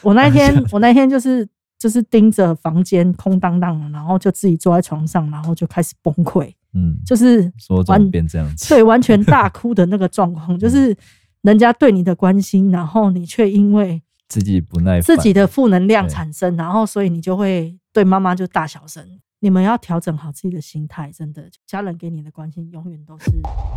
[0.00, 1.46] 我那天，我那天就是
[1.78, 6.52] 就是盯着房间空荡荡的，然后就自己坐在床上，然后就开始崩溃。
[6.74, 9.48] 嗯，就是说转变这样子，对，完全大？
[9.52, 10.96] 哭的那个状况，就是
[11.42, 19.06] 人家对你的关心，然后你却因为自己不耐，自己的负能量产生，然后所以你就会对妈妈就大小声。
[19.40, 23.30] 你们要调整好自己的心态，真的，家人给你的关心永远都是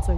[0.06, 0.16] 最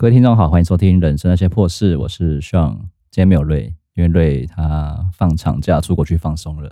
[0.00, 2.76] 各位听众好，欢迎收听《人生那些破事》，我是 Sean。
[3.10, 6.70] 今天没有瑞，因为瑞他放长假出国去放松了。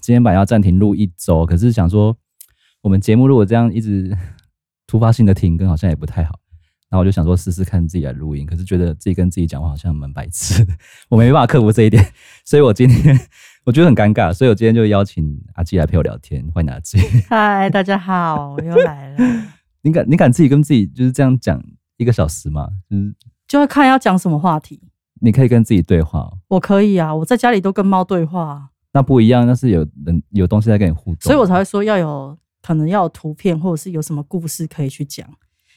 [0.00, 2.16] 今天本来要暂停录一周，可是想说
[2.82, 4.18] 我们节目如果这样一直
[4.88, 6.40] 突发性的停更，好像也不太好。
[6.90, 10.66] 然后我就想说试试看自己来录音，可是觉得自己跟自己讲话好像蛮白痴，
[11.08, 12.04] 我没办法克服这一点，
[12.44, 13.16] 所以我今天
[13.64, 16.44] 我觉得很尴尬，所以我今天就邀请阿基来陪我聊天。
[16.52, 16.98] 欢迎阿基。
[17.28, 19.44] 嗨，大家好，我又来了。
[19.82, 21.62] 你敢你敢自己跟自己就是这样讲？
[21.96, 23.14] 一个小时嘛，就是
[23.46, 24.80] 就会看要讲什么话题。
[25.20, 28.70] 你可以跟自己对话，我可以啊，我在家里都跟猫对话。
[28.92, 35.26] 那不一样，那是有人有东西在跟你互动，所以我才会说要有可能要有图片，或者是有什么故事可以去讲。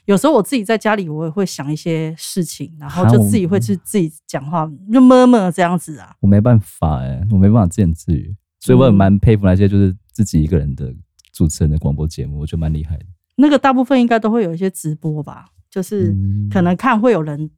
[0.06, 6.16] 有时候我自己在家里，我也会想一些事情，然后就自己会去自己讲话，就默默这样子啊。
[6.22, 10.94] 我没办法哎、欸，我没办法自言自语，所以我也蛮佩服那些就是自己一个人的
[11.34, 13.06] 主持人的广播节目，我觉得蛮厉害的。
[13.36, 15.46] 那个大部分应该都会有一些直播吧。
[15.70, 16.16] 就是
[16.52, 17.50] 可能看会有人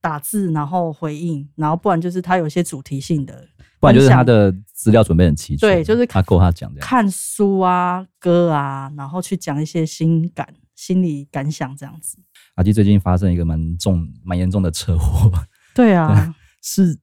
[0.00, 3.46] 打字，然后回应，然后不然就是他有一些主题性的，
[3.80, 5.68] 不然就是他的资料准备很齐全。
[5.68, 6.80] 对，就是他够他讲的。
[6.80, 12.18] 看书啊，歌啊，然后去讲一些心感、心理感想这样子。
[12.54, 15.30] 阿基最近发生一个蛮重、蛮严重的车祸。
[15.74, 16.98] 对啊，是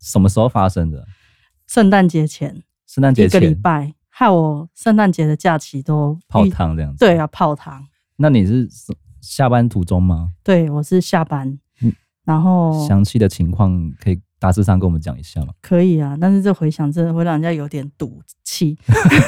[0.00, 1.06] 什么时候发生的？
[1.66, 7.04] 圣诞节前，圣诞节前一个礼拜，害我圣诞节的假期都泡汤这样子。
[7.04, 7.84] 对啊，泡汤。
[8.16, 8.66] 那你是？
[9.26, 10.30] 下班途中吗？
[10.44, 11.58] 对，我是下班。
[11.82, 11.92] 嗯，
[12.24, 15.52] 然后详细的情况可以大致上跟我们讲一下吗？
[15.60, 18.78] 可以啊，但是这回想真的会让人家有点赌气，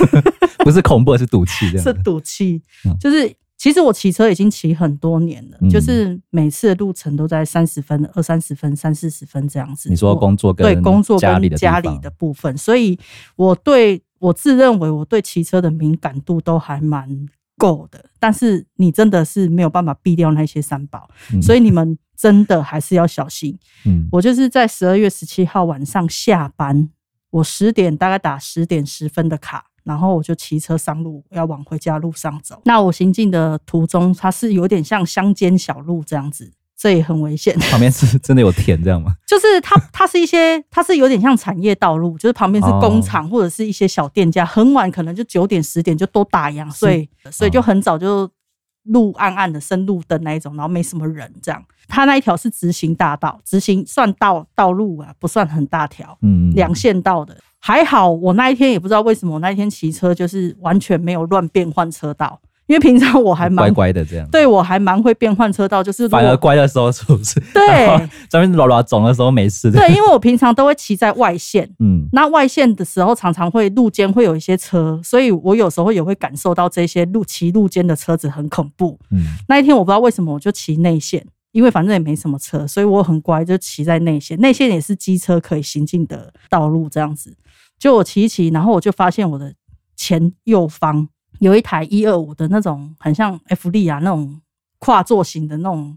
[0.64, 2.62] 不是恐怖，是赌气，是赌气。
[3.00, 9.90] 就是其实我骑车已经骑很多年了，嗯，就是每次的路程都在三十分、二三十分、三四十分这样子。
[9.90, 12.98] 你说工作跟对工作跟家里的部分，所以
[13.36, 17.28] 我对我自认为我对骑车的敏感度都还蛮。
[17.58, 23.58] 够的，但是你真的是没有办法避掉那些三宝，嗯，所以你们真的还是要小心。
[23.84, 26.88] 嗯，我就是在十二月十七号晚上下班，
[27.30, 32.62] 我十点大概打十点十分的卡，然后我就骑车上路，要往回家路上走。
[32.64, 36.52] 那我行进的途中，它是有点像乡间小路这样子。
[36.78, 37.58] 这也很危险。
[37.70, 39.12] 旁边是真的有田这样吗？
[39.26, 44.46] 就是它，它是一些，它是有点像产业道路，就是旁边是工厂或者是一些小店家。
[44.46, 48.30] 很晚可能就九点十点就都打烊，所以所以就很早就
[48.84, 51.62] 路暗暗的，深路灯那一种，然后没什么人这样。
[51.88, 58.10] 它那一条是直行大道，直行算道道路啊，不算很大条，嗯，两线道的还好。
[58.10, 62.38] 我那一天也不知道为什么，我那一天骑车就是完全没有乱变换车道。
[62.68, 67.40] 因为平常我还蛮乖乖的这样，对我还蛮会变换车道，就是反而乖的时候是不是？
[67.54, 69.70] 对，咱们老老总的时候没事。
[69.72, 78.98] 对，因为我平常都会骑在外线， 嗯，那外线的时候常常会路肩会有一些车，所以我有时候也会感受到这些路骑路肩的车子很恐怖。
[79.10, 84.38] 嗯，那一天我不知道为什么我就骑内线，因为反正也没什么车，所以我很乖，就骑在内线。
[84.40, 87.34] 内线也是机车可以行进的道路，这样子。
[87.78, 89.54] 就我骑一骑，然后我就发现我的
[89.96, 91.08] 前右方。
[91.38, 94.40] 有一台一二五的那种，很像 F 利亚那种
[94.78, 95.96] 跨座型的那种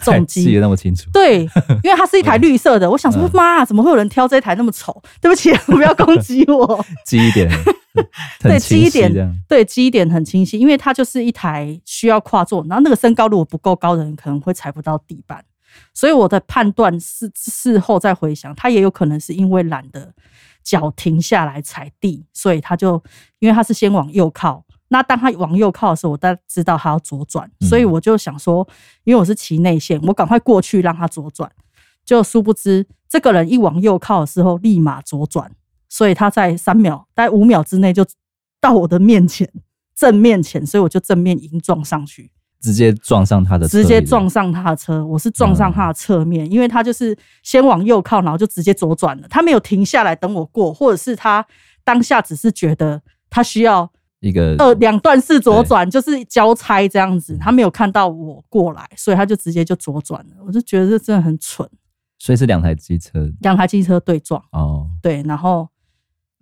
[0.00, 1.10] 重机，记得那么清楚。
[1.12, 1.42] 对，
[1.82, 5.02] 因为它是一台 绿色的，我想说妈，怎么会有人挑这台那么丑？
[5.20, 6.84] 对不起，不要攻击我。
[7.04, 7.50] 记一点，
[8.40, 9.10] 对，记一点，
[9.48, 15.44] 对，记一点很清晰，因为它就是一台需要跨座，然后那个身高如果不够高的人，可能会踩不到地板。
[15.92, 20.12] 所以我的判断是事后再回想，他也有可能是因为懒得
[20.62, 23.02] 脚停下来踩地，所以他就
[23.38, 24.64] 因为他是先往右靠。
[24.88, 28.66] 那当他往右靠的时候，我大概知道他要左转，所以我就想说，
[29.04, 31.50] 因为我是骑内线，我赶快过去让他左转。
[32.04, 35.50] 就殊不知，这个人一往右靠的时候，立马左转，
[35.88, 38.06] 所以他在三秒、大概五秒之内就
[38.60, 39.50] 到我的面前，
[39.92, 42.30] 正面前，所以我就正面迎撞上去，
[42.60, 45.04] 直接撞上他的，直接撞上他的车。
[45.04, 51.44] 我是撞上他的侧面，因为他就是先往右靠，然后就直接左转了，他没有停下来等我过，或者是他
[51.82, 53.90] 当下只是觉得他需要。
[54.20, 60.36] 一个呃，两段式左转就是交差这样子，他没有看到我过来，所以他就直接就左转了。
[60.46, 61.68] 我就觉得这真的很蠢。
[62.18, 64.88] 所以是两台机车，两台机车对撞哦。
[65.02, 65.68] 对，然后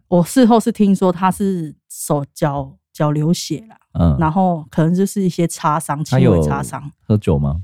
[0.06, 6.92] 我事后是听说他是手脚脚流血了，嗯，然后可能就是一些擦伤，轻微擦伤。
[7.02, 7.62] 喝酒吗？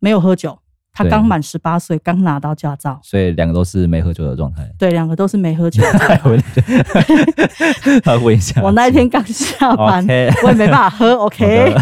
[0.00, 0.58] 没有喝酒。
[0.96, 4.66] 他刚满十八岁，刚拿到驾照，所以两个都是没喝酒的状态。
[4.78, 5.82] 对，两个都是没喝酒。
[8.02, 10.32] 他问一下，我那一天刚下班，okay.
[10.42, 11.12] 我也没办法喝。
[11.26, 11.74] OK，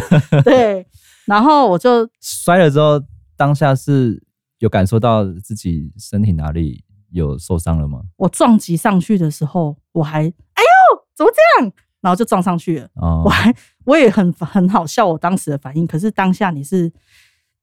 [0.43, 0.85] 对。
[1.27, 3.01] 然后我就摔了之后，
[3.37, 4.21] 当下是
[4.59, 6.83] 有感受到自己身体哪里
[7.13, 8.01] 有受伤了吗？
[8.17, 11.73] 我撞击上去的时候，我还哎呦，怎么这样？
[12.01, 12.89] 然后就撞上去了。
[12.97, 15.87] 哦，我还我也很很好笑，我当时的反应。
[15.87, 16.93] 可是当下你是。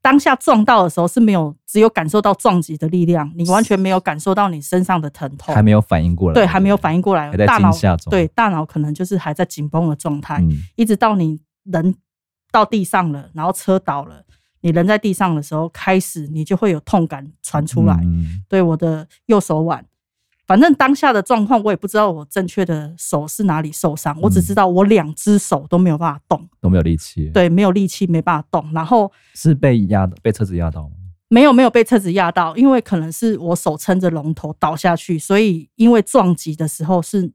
[0.01, 11.95] 当下撞到的时候是没有，只有感受到撞击的力量，你完全没有感受到你身上的疼痛，还没有反应过来，对，还没有反应过来，还在惊吓中，对，大脑可能就是还在紧绷的状态，嗯，一直到你人
[12.51, 14.24] 到地上了，然后车倒了，
[14.62, 19.86] 你人在地上的时候，开始你就会有痛感传出来，嗯，对，我的右手腕。
[20.51, 27.30] 反正当下的状况，我也不知道我正确的手是哪里受伤，嗯，我只知道我两只手都没有办法动，都没有力气。
[27.30, 28.69] 对，没有力气，没办法动。
[28.74, 30.95] 然后是被压的，被车子压到吗？
[31.30, 37.31] 没有，没有被车子压到，因为可能是我手撑着龙头倒下去，所以因为撞击的时候是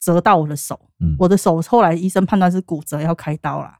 [0.00, 3.76] 折到我的手，嗯，我的手后来医生判断是骨折，要开刀啦。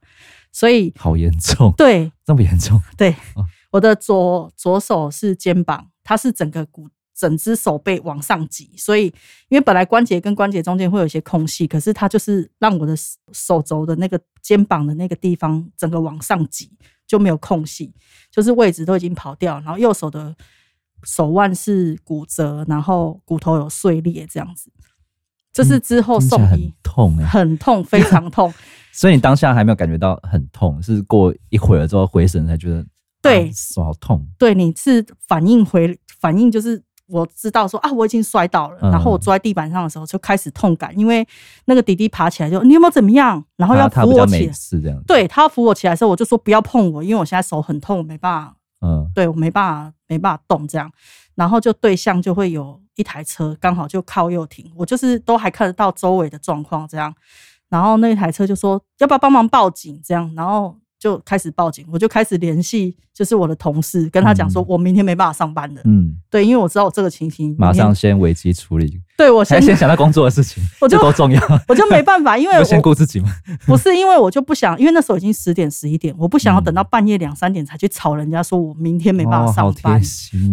[0.53, 6.91] 所以好严重，对，这么严重，对，哦，我的左左手是肩膀，它是整个骨。
[7.23, 9.05] 整只手背往上挤，所以
[9.49, 12.97] 因为本来关节跟关节中间会有一些空隙，可是它就是让我的
[13.33, 16.69] 手肘的那个肩膀的那个地方整个往上挤，
[17.07, 17.95] 就没有空隙，
[18.29, 19.55] 就是位置都已经跑掉。
[19.61, 20.35] 然后右手的
[21.05, 24.73] 手腕是骨折，然后骨头有碎裂这样子。
[25.53, 28.53] 这是之后送医，痛欸，很痛，非常痛。
[28.91, 32.85] 所以你当下还没有感觉到很痛，是过一会儿之后回神才觉得，
[33.23, 34.27] 对，啊，手好痛。
[34.37, 36.83] 对，你是反应回反应就是。
[37.13, 41.27] 我知道说啊，我已经摔倒了，然后我坐在地板上的时候就开始痛感，因为
[41.67, 43.45] 那个弟弟爬起来就你有没有怎么样？
[43.57, 45.01] 然后要扶我起来，是这样。
[45.07, 48.57] 对，他要扶我起来的时候，我就说不要碰我，因为我现在手很痛，我没办法。
[48.81, 50.91] 嗯，对我没办法，没办法动这样。
[51.35, 57.15] 然后就对象就会有一台车刚好就靠右停，我就是都还看得到周围的状况这样。
[57.69, 60.77] 然后那台车就说要不要帮忙报警这样，然后。
[61.03, 65.81] 就开始报警，我就开始联系，就是我的同事，跟他讲说，我明天没办法上班了。
[65.85, 69.01] 嗯，对，因为我知道我这个情形，马上先危机处理。
[69.23, 73.29] 对，我先先想到工作的事情，我就多重要， 我就没办法， 因为我先顾自己嘛。
[73.67, 79.95] 不是因为我就不想，因为那时候已经十点十一点，我不想要等到半夜两三点才去吵人家，说我明天没办法上班。
[79.95, 80.05] 哦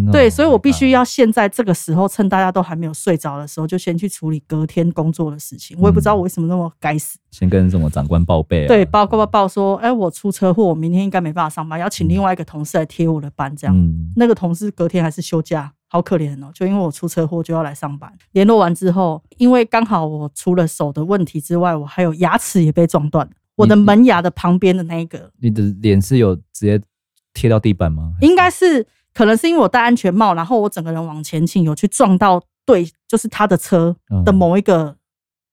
[0.07, 5.75] 哦、对，所以我必须要现在这个时候，趁大家都还没有睡着的时候，就先去处理隔天工作的事情。
[5.79, 7.17] 我也不知道我为什么那么该死。
[7.31, 8.67] 先跟什么长官报备啊？
[8.67, 14.11] 对，报告报说，哎、欸，我出车祸，我明天应该没办法上班，要请另外一个同事来贴我的班，这样、嗯。
[14.15, 16.49] 那个同事隔天还是休假，好可怜哦。
[16.53, 18.09] 就因为我出车祸就要来上班。
[18.31, 23.33] 联络完之后，因为刚好我除了手的问题之外，我还有牙齿也被撞断了。
[23.55, 26.81] 我的门牙的旁边的那一个，你的脸是有直接
[27.33, 28.13] 贴到地板吗？
[28.21, 34.83] 应该是，可能是因为我戴安全帽，然后我整个人往前倾，有去撞到对，就是他的车的某一个。
[34.83, 34.95] 嗯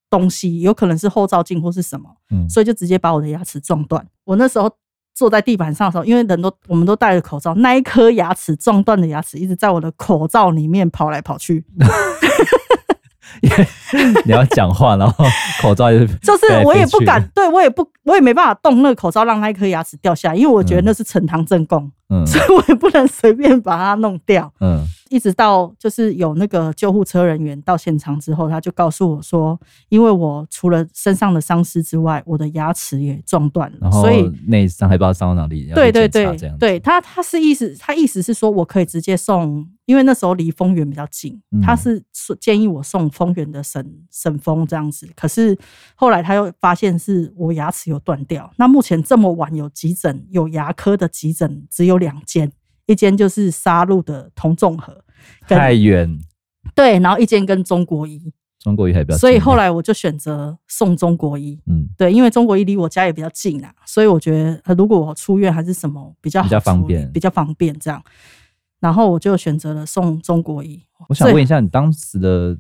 [0.09, 4.07] 东西有可能是后照镜或是什么，嗯，所以就直接把我的牙齿撞断。
[4.23, 4.73] 我那时候
[5.17, 11.65] 坐在地板上的时候，因为人都我们都戴着口罩，那一颗牙齿撞断的牙齿一直在我的口罩里面跑来跑去。
[14.25, 15.25] 你要讲话，然后
[15.61, 24.85] 口罩 就是就是我也不敢，对我也不我也没办法动那个口罩，让那一颗牙齿掉下来，因为我觉得那是呈堂证供，嗯，所以我也不能随便把它弄掉，嗯。
[25.09, 29.57] 一直到就是有那个救护车人员到现场之后，他就告诉我说，
[29.89, 35.71] 因为我除了身上的伤势之外，我的牙齿也撞断了，所以内伤还不知道伤到哪里。
[35.73, 42.05] 对对对，对他他是意思，他意思是说我可以直接送，因为那时候离丰原比较近，他是
[42.39, 45.09] 建议我送丰原的省省风这样子。
[45.17, 45.57] 可是
[45.95, 52.53] 后来他又发现是我牙齿有断掉，那目前这么晚有急诊有牙科的急诊只有两间。
[52.89, 55.03] 一间就是沙鹿的同综合，
[55.49, 56.21] 太远。
[56.73, 61.59] 对，然后一间跟中国医，中国医还比较近，所以后来我就选择送中国医。
[61.67, 64.31] 嗯，对，因为中国医离我家也比较近啊，所以我觉
[64.65, 68.01] 得如果我出院还是什么比较好，比较方便，比较方便这样。
[68.81, 70.83] 然后我就选择了送中国一。
[71.09, 72.57] 我想问一下，你当时的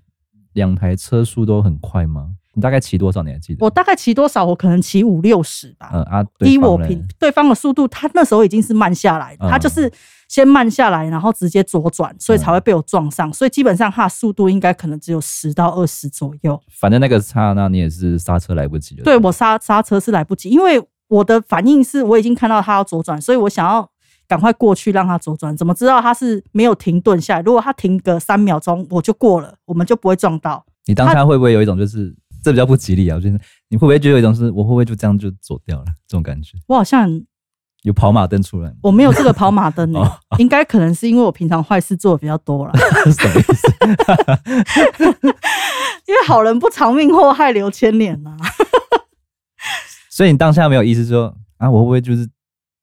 [0.54, 2.30] 两台车速都很快吗？
[2.54, 3.22] 你大概骑多少？
[3.22, 3.62] 你还记得？
[3.62, 4.42] 我大概骑多少？
[4.42, 5.90] 我可能骑五六十吧。
[5.92, 9.92] 嗯啊，依我平对方的速度，他那时候已经是慢下来，他就是
[10.26, 13.30] 先慢下来，然后直接左转，所以才会被我撞上。
[13.30, 16.58] 所以基本上他的速度应该可能只有十到二十左右。
[16.70, 19.04] 反正那个刹那你也是刹车来不及了。
[19.04, 23.86] 对，我刹刹车是来不及，因为我的反应是我已经看到他要左转，所以我想要
[24.28, 25.56] 赶快过去让他左转。
[25.56, 27.42] 怎么知道他是没有停顿下来？
[27.42, 30.64] 如果他停个三秒钟，我就过了，我们就不会撞到。
[30.86, 32.14] 你当下会不会有一种就是？
[32.44, 33.16] 这比较不吉利啊！
[33.16, 33.36] 我觉得
[33.70, 36.56] 你会不会觉得有一种是，我会不会就这样就走掉了这种感觉？
[36.68, 37.10] 我好像
[37.82, 42.72] 有跑马灯出来，我没有这个跑马灯呢、欸， 应该可能是因为我平常坏事做的比较多了。
[43.10, 43.66] 什么意思？
[46.06, 48.46] 因为好人不长命，祸害留千年呐、啊。
[50.08, 52.28] 所以你当下没有意思说啊，我会不会就是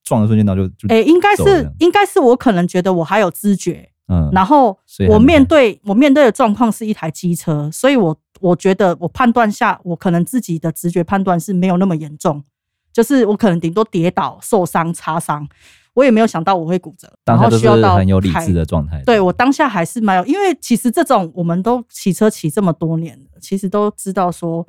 [0.04, 4.78] 撞的瞬间，然后就就哎、欸，应该是应该是我可能觉得我还有知觉，嗯，然后
[5.10, 12.44] 我面对我面对的状况是一台机车，所以我我觉得我判断下，我可能自己的直觉判断是没有那么严重，
[12.92, 15.48] 就是我可能顶多跌倒、受伤、擦伤，
[15.94, 19.02] 我也没有想到我会骨折，然后需要到很有理智的状态。
[19.06, 24.66] 对，我当下还是蛮有，因为其实这种我们都骑车骑这么多年了，其实都知道说。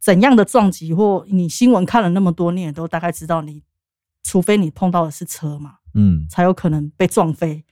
[0.00, 3.62] 怎样的撞击，或你新闻看了那么多，你也都大概知道你，你
[4.24, 7.64] 除非你碰到的是车嘛，嗯，才有可能被撞飞，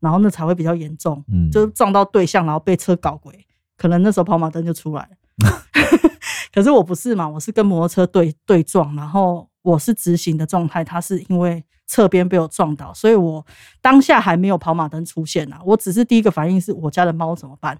[0.00, 3.46] 然后那才会比较严重，嗯，就是撞到对象，然后被车搞鬼，
[3.76, 5.16] 可能那时候跑马灯就出来了。
[6.54, 13.44] 可是我不是嘛，我是跟摩托车对对撞，然后我是直行的状态，他是因为侧边被我撞倒，所以我
[13.82, 17.78] 当下还没有跑马灯出现啊，我只是第一个反应是我家的猫怎么办？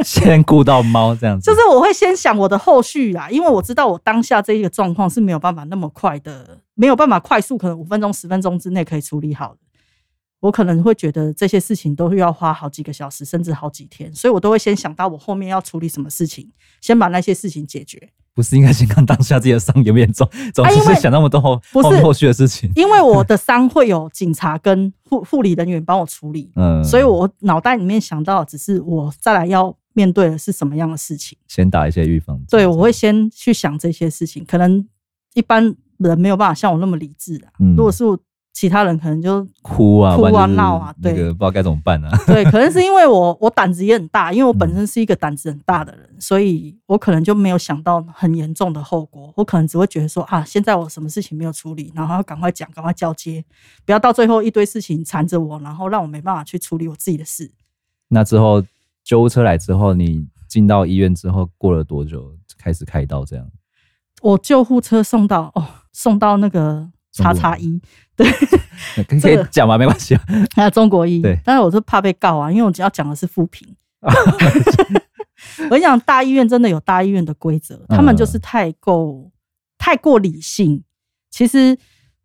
[0.04, 9.58] 先顾到猫这样子，就是我会先想我的后续啦，因为我知道我当下这一个状况是没有办法那么快的，没有办法快速，可能五分钟、十分钟之内可以处理好的。
[10.40, 16.48] 我可能会觉得这些事情都要花好几个小时，甚至好几天，所以我都会先想到我后面要处理什么事情，
[16.80, 18.08] 先把那些事情解决。
[18.32, 22.70] 不是应该先看当下自己的伤严不严重，总是想那么多后不是后续的事情。
[22.74, 29.76] 因为我的伤会有警察跟护护理人员帮我处理，嗯，所以我脑袋里面想到只是我再来要。
[29.92, 31.36] 面对的是什么样的事情？
[31.48, 32.46] 先打一些预防针。
[32.48, 34.44] 对，我会先去想这些事情。
[34.44, 34.86] 可能
[35.34, 37.52] 一般人没有办法像我那么理智啊。
[37.58, 38.04] 嗯，如果是
[38.52, 42.10] 其他人，可能就哭啊、哭啊、闹啊，对，不知道该怎么办啊。
[42.26, 49.32] 对，可能是因为我我胆子也很大，因为我本身是一个胆子很大的人，所以我可能就没有想到很严重的后果。
[49.36, 53.44] 我可能只会觉得说啊，现在我什么事情没有处理，然后要赶快讲，赶快交接，
[53.86, 57.50] 不要到最后一堆事情缠着我，然后让我没办法去处理我自己的事。
[58.08, 58.64] 那之后。
[59.10, 63.24] 救护车来之后，你进到医院之后，过了多久开始开刀？
[63.24, 63.44] 这样，
[64.22, 67.82] 我救护车送到哦，送到那个叉叉医，
[68.14, 68.30] 对，
[69.20, 69.76] 可以讲吗？
[69.76, 70.22] 没关系 啊，
[70.54, 73.74] 还有中国医，对，但是我是怕被告啊，因为我只要讲的是负评。
[74.00, 79.32] 我跟你讲，大医院真的有大医院的规则，他们就是太过
[79.76, 80.84] 太过理性，
[81.32, 81.76] 其实。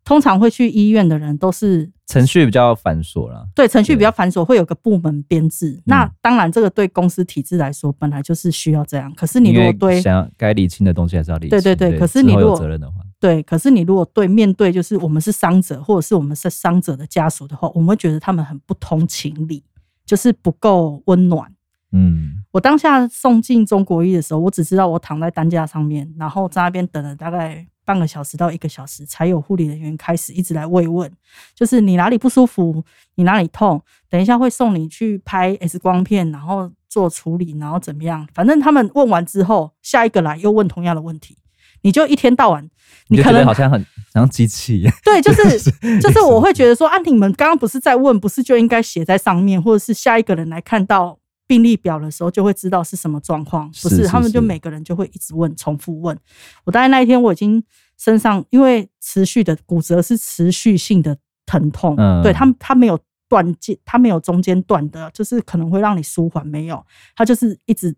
[0.04, 5.82] 通常会去医院的人都是程序比较繁琐了，对，程序比较繁琐，会有个部门编制。
[5.84, 9.12] 那当然，这个对公司体制来说，本来就是需要这样。
[9.14, 11.98] 可是你如果对想要该理清的东西还是要理清，对对对。
[11.98, 19.64] 可是你如果责任的话，对，可是你如果对面对就是我们是伤者，或者是我们是伤者的家属的话，我们会觉得他们很不通情理，
[20.04, 21.52] 就是不够温暖。
[21.90, 27.66] 嗯，我当下送进中国医的时候，我只知道我躺在担架上面，然后在那边等了大概。
[27.86, 31.10] 半个小时到一个小时，才有护理人员开始一直来慰问，
[31.54, 38.28] 就是你哪里不舒服，你哪里痛，等一下会送你去拍 X 光片，然后做处理，然后怎么样？
[38.34, 41.38] 反正他们问完之后，下一个来又问同样的问题，
[41.82, 42.68] 你就一天到晚，
[43.08, 44.92] 你可能好像很像机器一样。
[45.04, 51.18] 对，就是 就是我会觉得说，啊，你们刚刚不是在问，不是就应该写在上面，或者是下一个人来看到。
[51.46, 56.18] 病历表的时候就会知道是什么状况，不是，他们就每个人就会一直问，重复问。
[56.64, 57.62] 我大概那一天我已经
[57.96, 62.98] 身上因为持续的骨折是持续性的疼痛，嗯，对，他他没有
[63.28, 66.84] 断间，他没有中间断的，就是可能会让你舒缓，没有，
[67.14, 67.94] 他就是一直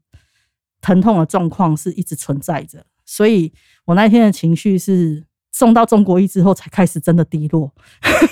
[0.80, 3.52] 疼痛的状况是一直存在着，所以
[3.86, 7.72] 我那一天的情绪是送到中国医之后才开始真的低落，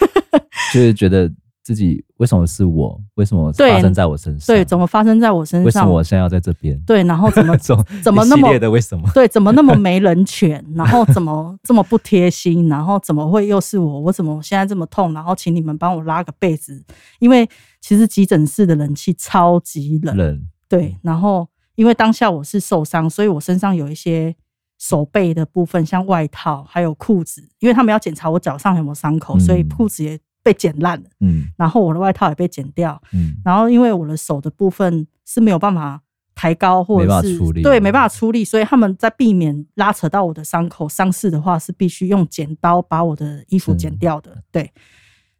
[0.74, 1.32] 就是觉得。
[1.66, 2.96] 自己为什么是我？
[3.16, 4.54] 为什么发生在我身上？
[4.54, 5.64] 对，怎么发生在我身上？
[5.64, 6.78] 为什么我现在要在这边？
[6.86, 9.10] 对，然后怎么 怎么那么的为什么？
[9.12, 10.64] 对，怎么那么没人权？
[10.76, 12.68] 然后怎么 这么不贴心？
[12.68, 14.00] 然后怎么会又是我？
[14.02, 15.12] 我怎么现在这么痛？
[15.12, 16.84] 然后请你们帮我拉个被子，
[17.18, 17.48] 因为
[17.80, 20.16] 其实急诊室的冷气超级冷。
[20.16, 20.46] 冷。
[20.68, 24.36] 对，然后因为当下我是受伤，所以我身上有一些
[24.78, 30.16] 手背的部分，像外套还有裤子，因为他们要检查我脚上有没有伤口，所以裤子也。
[30.46, 36.00] 被剪烂了，嗯，然后我的外套也被剪掉，嗯，然后因为我的手的部分是没有办法
[36.36, 44.70] 抬高，或者是对没办法出力，所以他们在避免拉扯到我的伤口伤势的话，是必须用剪刀把我的衣服剪掉的，对。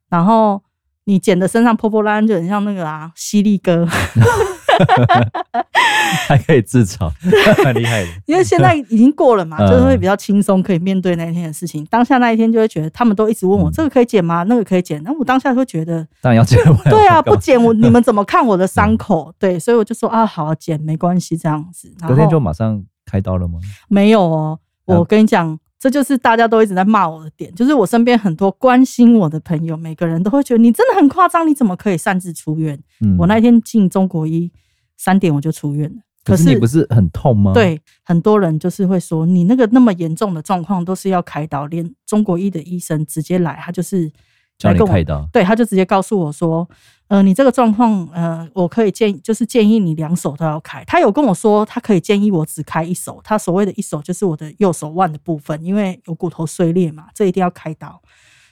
[0.08, 0.60] 然后
[1.04, 3.86] 你剪的身上破破烂烂，就很像那个啊，犀利哥。
[6.28, 7.11] 还可以自嘲，
[7.64, 8.09] 蛮厉害的。
[8.26, 11.85] 因为现在已经过了嘛，就是会比较轻松，可以面对那一天的事情。
[11.90, 14.42] 当下那一天就会觉得，他们都一直问我，这个可以剪吗？
[14.45, 15.02] 那个可以剪。
[15.02, 16.59] 那我当下会觉得，当然要剪。
[16.85, 19.33] 对啊，不剪我你们怎么看我的伤口？
[19.38, 21.92] 对，所以我就说啊，好啊，剪没关系，这样子。
[22.06, 23.59] 隔天就马上开刀了吗？
[23.88, 32.78] 没有哦，我跟你讲，这就是大家都一直在骂我的点，就是我身边很多关心我的朋友，每个人都会觉得你真的很夸张，你怎么可以擅自出院？
[33.00, 34.50] 嗯，我那天进中国医
[34.97, 36.03] 三点我就出院了。
[36.25, 37.53] 可是你不是很痛吗？
[37.53, 44.11] 对，很多人就是会说，你那个那么严重的状况都是要开刀，连中国医的医生直接来，他就是
[44.59, 46.69] 叫你开刀，对，他就直接告诉我说，
[47.07, 50.83] 呃，你这个状况，呃，我可以建，就是建议你两手都要开。
[50.85, 58.03] 他有跟我说，他可以建议我只开一手，他所谓的一手就是我的右手腕的部分，因为有骨头碎裂嘛，这一定要开刀。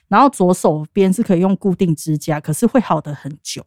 [0.07, 3.65] 然后左手边是可以用固定支架，可是会好的很久。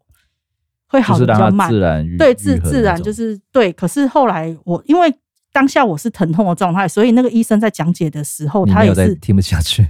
[0.88, 1.70] 会好的比较慢，
[2.18, 3.72] 对，自自然就是对。
[3.74, 5.14] 可是后来我因为
[5.52, 9.88] 当下我是疼痛的状态，所以那个医生在讲解的时候，他也是听不下去。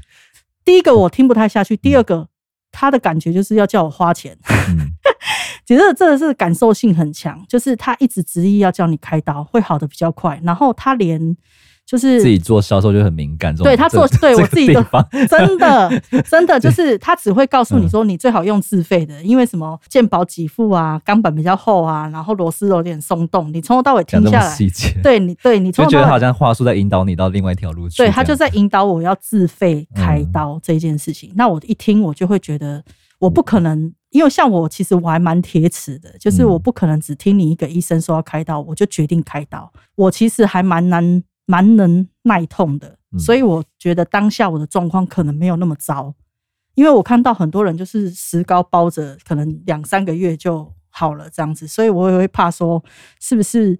[0.65, 2.27] 第一个我听不太下去， 第二个
[2.71, 4.37] 他的感觉就是要叫我花钱。
[4.69, 4.91] 嗯、
[5.65, 10.39] 其实这个是感受性很强，就是他一直执意要叫你开刀，会好的比较快。
[10.43, 11.35] 然后他连。
[11.87, 14.85] 就是自己做销售就很敏感，对他做对 我自己的
[15.29, 24.53] 真的 真的就是他只会告诉你说，你最好用自费的，因为什么鉴保给付啊，钢板比较厚啊，然后螺丝有点松动，你从头到尾听下来，
[25.01, 31.31] 对你对你从觉得他好像话术在引导你到另外一条路去，对他就在引导我要自费开刀这件事情。
[31.35, 32.83] 那我一听我就会觉得
[33.19, 39.71] 我不可能，因为像我其实我还蛮铁齿的，就是我不可能只听你一个医生说要开刀，我就决定开刀。
[39.95, 41.23] 我其实还蛮难。
[41.47, 46.13] 蛮能耐痛的，所以我觉得当下我的状况可能没有那么糟，
[46.75, 52.83] 因为我看到很多人就是石膏包着，可能两三个月就好了这样子，所以我也会怕说
[53.21, 53.79] 是不是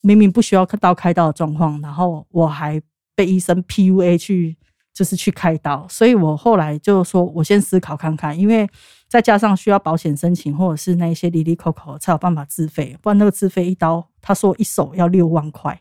[0.00, 2.80] 明明不需要刀开刀的状况，然后我还
[3.16, 4.56] 被医生 PUA 去
[4.94, 8.68] 就是去开刀，所以我后来就说我先思考看看，因为
[9.08, 15.80] 再加上需要保险申请或者是那些离离口口才有办法自费，不然那个自费一刀他说一手要六万块。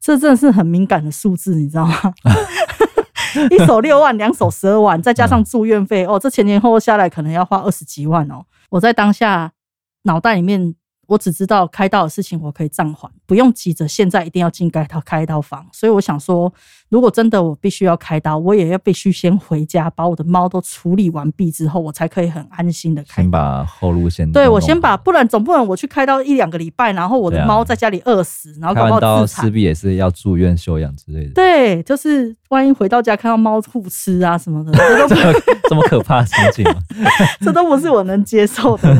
[0.00, 2.14] 这真的是很敏感的数字，你知道吗？
[3.50, 8.44] 一手六万，两手十二万，再加上住院费，哦，这前前后后下来可能要花二十几万哦。
[8.70, 9.52] 我在当下
[10.02, 10.74] 脑袋里面。
[11.06, 15.66] 我只知道开刀的事情，我可以暂缓，不用急着现在一定要进开刀开刀房。
[15.72, 16.52] 所以我想说，
[16.88, 23.22] 如果真的我必须要开刀，我也要必须先回家，把我的猫都处理完毕之后，我才可以很安心的开刀。
[23.22, 31.32] 先把后路先对我先把，不然总不能我去开刀一两个礼拜，然后我的猫在家里饿死，然后搞不好开刀势必也是要住院休养之类的。
[31.34, 34.72] 对，就是万一回到家看到猫互吃啊什么的，
[35.08, 35.32] 这么
[35.68, 36.74] 这么可怕的场景吗？
[37.40, 38.96] 这都不是我能接受的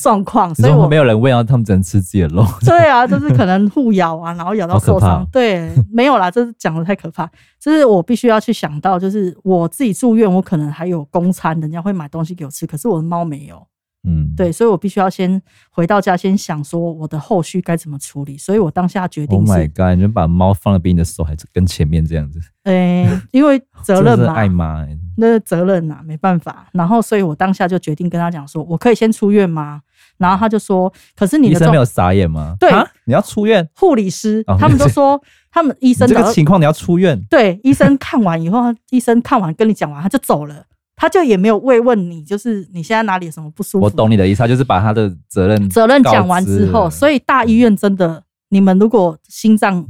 [0.00, 1.42] 状况， 所以我没有人喂啊。
[1.42, 2.46] 他们只能吃自己的肉。
[2.64, 5.26] 对啊，就是可能互咬啊，然后咬到受伤。
[5.32, 7.28] 对，没有啦，这是讲的太可怕。
[7.58, 13.66] 就是我必须要去想到，就是我自己住院，我可能还有公餐，人家会买东西给我吃，可是我的猫没有。
[14.04, 18.36] 嗯，对，所以我必须要先回到家，先想说我的后续该怎么处理。
[18.36, 22.40] 所以我当下决定是，Oh my God，你就把猫放在比你的手还是跟前面这样子？
[22.64, 22.72] 哎、
[23.04, 26.66] 欸，因为责任嘛，爱妈、欸，那责任呐、啊，没办法。
[26.72, 29.82] 然后，所以我当下就决定跟他讲说，我可以先出院吗？
[30.18, 32.54] 然后他就说：“可是你的医生没有傻眼吗？
[32.60, 32.70] 对，
[33.04, 33.68] 你要出院。
[33.74, 37.20] 护理师他们都说， 他们医生这个情况你要出院。
[37.30, 40.64] 对，医生看完以后，医生看完跟你讲完，他就走了，
[40.96, 43.84] 他就也没有慰问你，就是你现在哪里有什么不舒服。
[43.84, 49.86] 我懂你的意思，他就是把他的责任责任讲完之后，所以大医院真的，你们如果心脏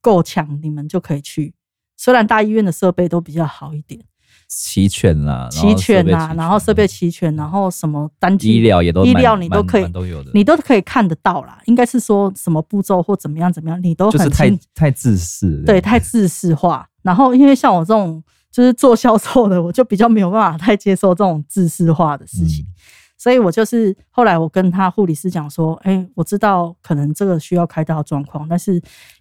[0.00, 1.54] 够强，你们就可以去。
[1.96, 4.00] 虽然大医院的设备都比较好一点。”
[4.54, 11.58] 齐全啦，齐全啦，然后设备齐全，然后什么单机医疗也都医疗你都可以都有的，你都可以看得到啦。
[11.64, 16.86] 应该是说什么步骤或怎么样怎么样，你都很太太自私，对，太自私化。
[17.02, 18.22] 然后因为像我这种
[18.52, 22.64] 就是做销售的，我就比较没有办法太接受这种自私化的事情，
[23.18, 28.74] 所以我就是后来我跟他护理师讲说，哎，我知道可能这个需要开刀状况，但是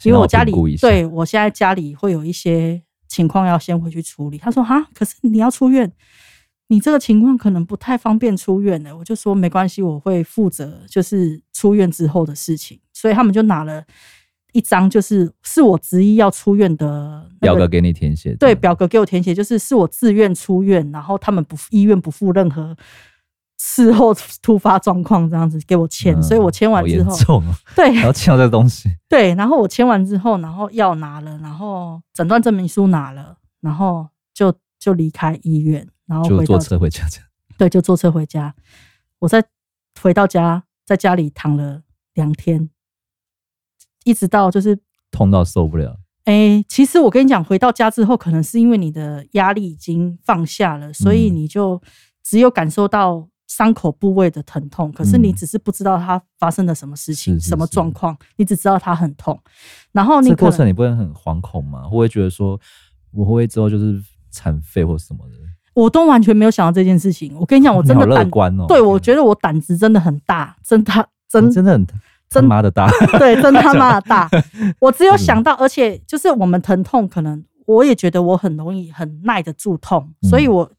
[0.03, 2.83] 因为我家里对我现在家里会有一些。
[3.11, 4.37] 情况要先回去处理。
[4.37, 5.91] 他说：“哈，可是你要出院，
[6.67, 13.83] 你这个情况可能不太方便出院的。”我就说：“没关系，我会负责，就是出院之后的事情。”所以他们就拿了
[14.51, 18.35] 一张，就是是我执意要出院的表格给你填写。
[18.35, 22.75] 对，表格给我填写，就是是我自愿出院，然后他们不医院不负任何。
[23.63, 24.11] 事后
[24.41, 27.43] 突发状况这样子给我签，嗯、所以我签完之后，喔、
[27.75, 37.05] 对，然后签了这个东西， 对，然后我签完之后，然后药拿了，然后诊断证明书拿了，然后就就离开医院，然后回就坐车回家，
[37.55, 38.51] 对，就坐车回家。
[39.19, 39.43] 我在
[40.01, 41.83] 回到家，在家里躺了
[42.15, 42.67] 两天，
[44.03, 44.77] 一直到就是
[45.11, 45.97] 痛到受不了。
[46.25, 51.81] 哎、欸，其实我跟你讲，回到家之后，可能是因为你的压力已经放下了，所以你就
[52.23, 53.27] 只有感受到。
[53.47, 59.37] 伤口部位的疼痛，可是你只是不知道它发生了什么事情、嗯、什么状况，你只知道它很痛。
[59.91, 61.83] 然后你这过程你不会很惶恐吗？
[61.83, 62.57] 会不会觉得说
[63.11, 65.35] 我会不会之后就是残废或什么的？
[65.73, 67.35] 我都完全没有想到这件事情。
[67.37, 68.63] 我跟你讲，我真的乐观哦。
[68.69, 71.85] 对，我觉得我胆子真的很大，真的真真的很
[72.31, 72.89] 真妈的大。
[73.19, 74.27] 对，真他妈的大。
[74.81, 80.71] 我只有想到，而且就是我们疼痛，可能我也觉得我很容易很耐得住痛，所以我。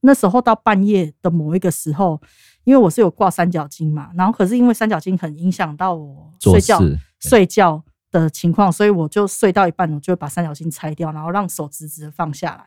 [0.00, 2.20] 那时候到半夜的某一个时候，
[2.62, 6.80] 因为我是有挂三角巾嘛，然后可是因为三角巾很影响到我睡觉
[7.18, 12.66] 睡觉的情况，所以我就睡到一半，我就会把三角巾拆掉，然后让手直直的放下来。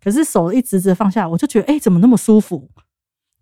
[0.00, 2.70] 可是手一直直放下来，我就觉得哎、欸，怎么那么舒服？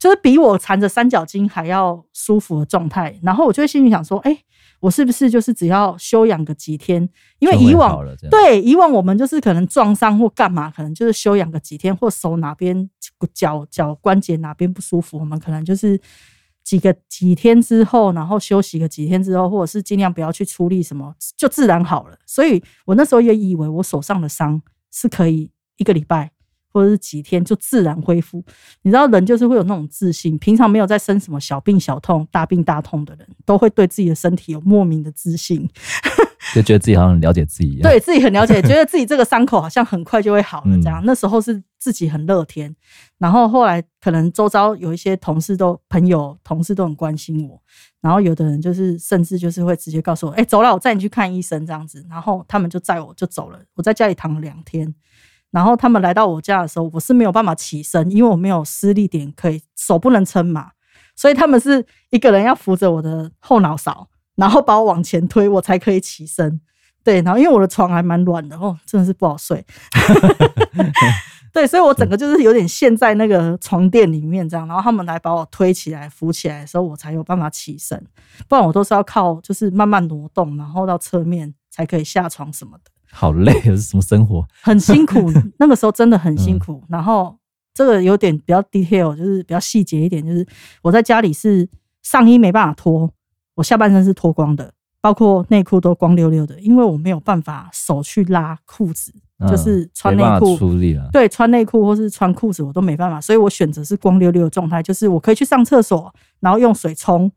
[0.05, 3.19] 就是比我缠着三角巾还要舒服的状态。
[3.23, 4.45] 然后我就会心里想说，哎、欸。
[4.81, 7.09] 我是不是就是只要休养个几天？
[7.39, 12.91] 因为以往对以往我们就是可能撞伤或干嘛，可能就是休养个几天，或手哪边
[13.33, 15.99] 脚脚关节哪边不舒服，我们可能就是
[16.63, 22.19] 几个几天之后，然后休息个几天之后，或者是尽量不要去出力什么，就自然好了。
[22.27, 24.61] 所以我那时候也以为我手上的伤
[24.93, 26.34] 是可以一个礼拜。
[26.75, 28.45] 或者是几天就自然恢复，
[28.83, 35.71] 你知道人就是会有那种自信，平常没有在生什么小病小痛、大病大痛的人，都会对自己的身体有莫名的自信，
[36.53, 41.01] 就觉得自己好像很了解自己一样，对自己很了解，觉得自己这个伤口好像很快就会好了这样。
[41.01, 42.75] 嗯、那时候是自己很乐天，
[43.19, 47.63] 然后后来可能周遭有一些同事都朋友同事都很关心我，
[48.01, 54.93] 然后有的人就是甚至就是会直接告诉我，哎、欸，走了，我载你去看医生这样子，然后他们就载我就走了，我在家里躺了两天。
[55.55, 60.73] 然后他们来到我家的时候，我是没有办法起身，因为我没有施力点，可以手不能撑嘛，
[61.15, 66.61] 所以他们是一个人要扶着我的后脑勺，然后把我往前推，我才可以起身。
[67.05, 69.65] 对，然后因为我的床还蛮软的哦，真的是不好睡。
[71.55, 78.05] 对，所以我整个就是有点陷在那个床垫里面这样，然后他们来把我推起来、扶起来的时候，我才有办法起身，
[78.49, 82.91] 不然我都是要靠就是慢慢挪动，然后到侧面才可以下床什么的。
[83.15, 84.45] 好累， 是什么生活？
[84.61, 86.81] 很辛苦， 那个时候真的很辛苦。
[86.83, 87.35] 嗯、然后
[87.73, 90.45] 这个有点比较 detail，就是比较细节一点，就是
[90.83, 91.69] 我在家里是
[92.03, 93.09] 上衣没办法脱，
[93.55, 101.09] 我下半身是脱光的，包括内裤都光溜溜的，因为我没有办法手去拉裤子，嗯、就是穿内裤处理了。
[101.13, 107.31] 对，穿内裤或是穿裤子我都没办法，所以我选择是光溜溜的状态，就是我可以去上厕所，然后用水冲，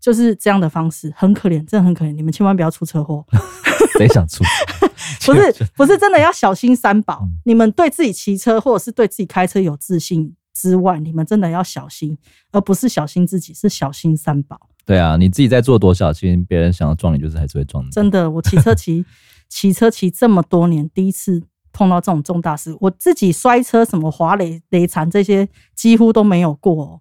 [0.00, 3.24] 就是这样的方式，很可怜，真的很可怜，你们千万不要出车祸。
[3.98, 4.44] 谁想出？
[5.26, 7.20] 不是不是真的要小心三宝。
[7.22, 12.16] 嗯、你们对自己骑车或者是对自己开车有自信之外，你们真的要小心，
[12.52, 14.68] 而不是小心自己，是小心三宝。
[14.86, 17.90] 对啊，你自己在做多小心，别人想要撞你，就是还是会撞你。
[17.90, 19.04] 真的，我骑车骑
[19.48, 27.00] 骑车骑这么多年，第一次碰到这种重大事，我自己摔车什么滑雷雷残这些几乎都没有过，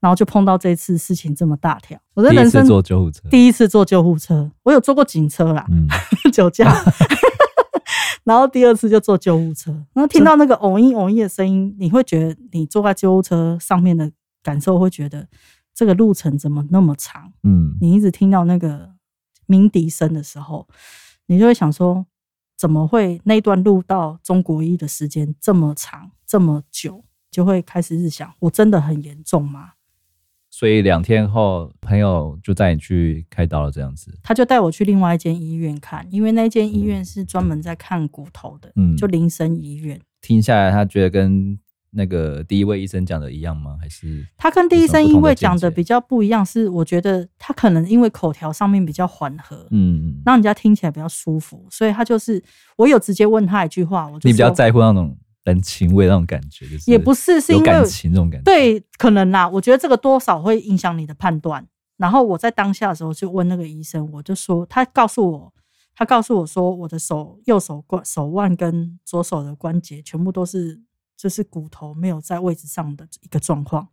[0.00, 1.98] 然后就碰到这次事情这么大条。
[2.14, 5.86] 我的人生坐救护车，第一次坐救护车，我有坐过警车啦，嗯、
[6.32, 6.74] 酒驾。
[8.24, 15.26] 然后第二次就坐救护车，然后听到那个嗡一嗡一的声音，你会觉得你坐在救护车上面的感受，会觉得
[15.74, 17.32] 这个路程怎么那么长？
[17.42, 18.90] 嗯，你一直听到那个
[19.46, 20.68] 鸣笛声的时候，
[21.26, 22.06] 你就会想说，
[22.56, 27.02] 怎么会那段路到中国医的时间这么长这么久？
[27.30, 29.70] 就会开始日想，我真的很严重吗？
[30.60, 34.14] 所以两天后，朋友就带你去开刀了，这样子。
[34.22, 39.98] 他就带我去另外一间医院看，因为那间医院是专门在看骨头的，嗯，就林森医院。
[40.20, 41.58] 听下来，他觉得跟
[41.92, 43.78] 那个第一位医生讲的一样吗？
[43.80, 46.44] 还是他跟第一生医位讲的比较不一样？
[46.44, 52.44] 是我觉得他可能因为口条上面比较缓和，嗯，让人家听起来比较舒服，所以他就是
[52.76, 55.16] 我有直接问他一句话，我就你比较在乎那种。
[55.50, 59.48] 人情味那种感觉，就是也不是是因为感情那种感觉，对，可能啦。
[59.48, 61.66] 我觉得这个多少会影响你的判断。
[61.96, 65.52] 然后我在当下的时候就问那个医生，我就说，他告诉我，
[65.94, 70.80] 他告诉我说，我的手右手关手腕跟左手的关节全部都是
[71.14, 73.86] 就是骨头没有在位置上的一个状况。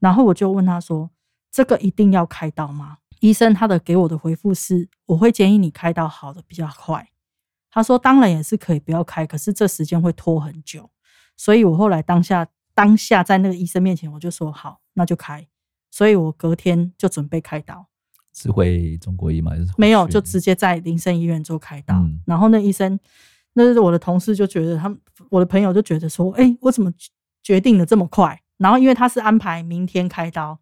[0.00, 1.08] 然后我就问他说，
[1.52, 2.96] 这个一定要开刀吗？
[3.20, 7.10] 医生他的给我的回复是，我会建议你开刀好的比较快。
[7.70, 10.90] 他说：“当然也是可以不要开，可是这时间会拖很久，
[11.36, 15.46] 所以我后来当下当下在那个医生面前，我就说好，那就开。
[15.90, 17.86] 所以我隔天就准备开刀，
[18.32, 19.52] 是回中国医吗？
[19.52, 21.94] 还是没有，就直接在林森医院做开刀。
[21.94, 22.98] 嗯、然后那医生，
[23.52, 26.92] 那是我的同事就觉得他们，我的朋友就觉得说，哎、欸，我怎么
[27.42, 28.40] 决定的这么快？
[28.58, 30.58] 然后因为他是安排明天开刀，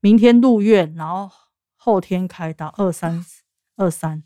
[0.00, 1.30] 明天入院，然后
[1.76, 3.24] 后天开刀，二三
[3.76, 4.22] 二三。”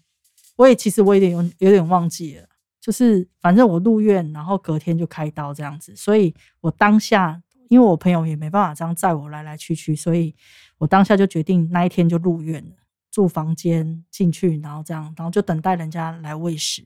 [0.58, 2.44] 我也其实我有点有有点忘记了，
[2.80, 10.34] 就是反正我入院，然后隔天就开刀这样子，所以我当下因为我朋友也没办法这样载我来来去去，所以
[10.78, 12.72] 我当下就决定那一天就入院了，
[13.10, 16.84] 住房间进去，然后这样，然后就等待人家来喂食，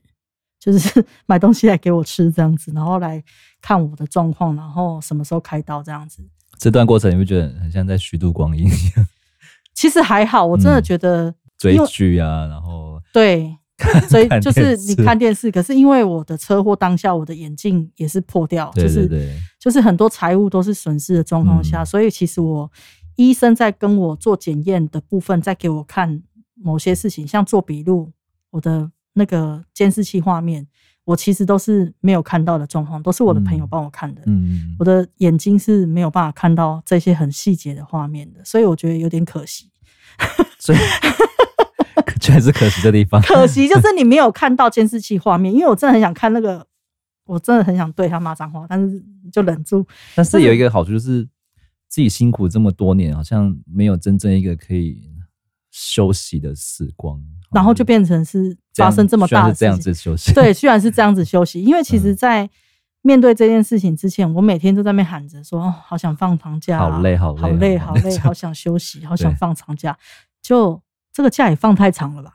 [0.59, 3.23] 就是 买东西来给我吃这样子，然后来
[3.59, 6.23] 看我的状况，然后什么时候开刀这样子。
[6.59, 9.07] 这段过程你会觉得很像在虚度光阴一样？
[9.73, 13.57] 其实还好，我真的觉得、嗯、追剧啊，然后对。
[14.09, 19.07] 所以就是你看电视，可是因为我的车祸当下，我的眼镜也是破掉，就是
[19.59, 22.71] 就是很多财物都是损失的状况下，所以其实我
[23.15, 26.21] 医生在跟我做检验的部分，在给我看
[26.55, 28.11] 某些事情，像做笔录，
[28.51, 30.65] 我的那个监视器画面，
[31.05, 34.21] 我其实都是没有看到的状况，都是我的朋友帮我看的。
[34.25, 39.69] 嗯，我的眼睛是没有办法看到这些很细节的画面的，所以我觉得有点可惜。
[40.59, 40.77] 所以。
[42.19, 46.65] 确实可惜的地方，可惜就是你没有看到监视器画面，因为我真的很想看那个，
[47.25, 49.85] 我真的很想对他骂脏话，但是就忍住。
[50.15, 51.23] 但是有一个好处就是，
[51.87, 55.01] 自己辛苦这么多年，好像没有真正一个可以
[55.71, 57.19] 休息的时光，
[57.51, 60.33] 然后就变成是发生这么大的事情，这样子休息。
[60.33, 62.49] 对，居然是这样子休息，因为其实，在
[63.01, 69.97] 面对这件事情之前，我每天都在那边喊着说，哦，好想放长假，好累，好累，好累，好累，好想休息，好想放长假，
[70.41, 70.82] 就。
[71.13, 72.33] 这个假也放太长了吧？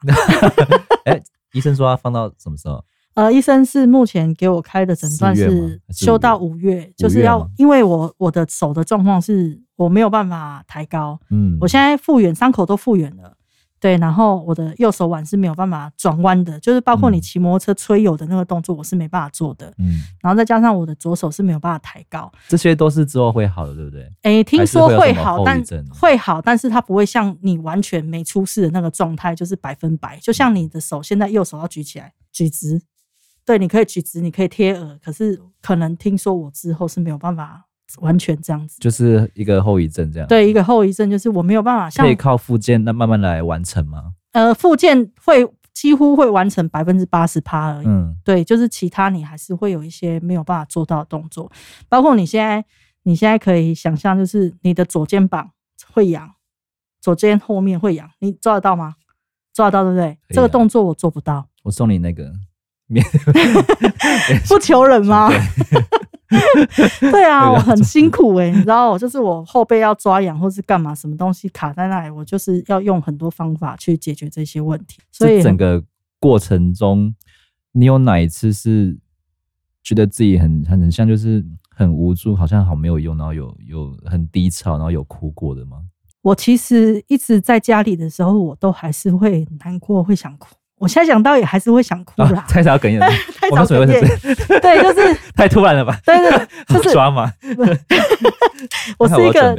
[1.04, 2.84] 哎、欸，医生说要放到什么时候？
[3.14, 13.36] 呃，医生是目前给我开的诊断是休到五月，就是要因为我我的手的状况是我没有办法抬高，嗯，我现在复原，伤口都复原了。
[13.80, 19.72] 对，然后我的右手腕是没有办法转弯的，就是包括你骑摩托车吹油的那个动作，我是没办法做的。
[19.78, 24.10] 嗯，然后再加上我的左手是没有办法抬高，这些都是之后会好的，对不对？
[24.22, 25.62] 诶，听说会好，但
[26.00, 30.18] 会好，但是它不会像你完全没出事的那个状态，就是百分百。
[30.20, 32.82] 就像你的手现在右手要举起来，举直，
[33.44, 37.67] 对，你可以举直，你可以贴耳，可是可能听说我之后是没有办法。
[38.00, 40.28] 完全这样子，就是一个后遗症这样。
[40.28, 42.04] 对，一个后遗症就是我没有办法像。
[42.04, 44.12] 可以靠复健，那慢慢来完成吗？
[44.32, 47.86] 呃，复健会几乎会完成百分之八十趴而已。
[47.86, 51.50] 嗯，对，就是其他你还是会有一些没有办法做到的动作，
[51.88, 52.64] 包括你现在，
[53.04, 55.50] 你现在可以想象，就是你的左肩膀
[55.92, 56.30] 会痒，
[57.00, 58.96] 左肩后面会痒，你抓得到吗？
[59.54, 60.06] 抓得到，对不对？
[60.10, 61.48] 啊、这个动作我做不到。
[61.62, 62.32] 我送你那个
[62.86, 63.04] 面，
[64.46, 65.30] 不求人吗？
[67.10, 74.98] 对啊，我很辛苦哎、欸， 你知道，就是我后背要抓痒或是干嘛，什么东西卡在那里，我就是要用很多方法去解决这些问题。
[75.10, 75.82] 所以整个
[76.20, 77.14] 过程中，
[77.72, 78.98] 你有哪一次是
[79.82, 85.78] 觉得自己很很像，就是很无助，好像好没有用，然后有有很低潮，然后有哭过的吗？
[86.20, 90.54] 我其实一直在家里的时候，我都还是会难过，会想哭。
[90.78, 94.00] 我现在想到也还是会想哭啦，太早哽咽了， 太早哽咽，
[94.60, 95.98] 对，就是 太突然了吧？
[96.04, 97.32] 对对， 就是抓嘛。
[98.98, 99.56] 我是一个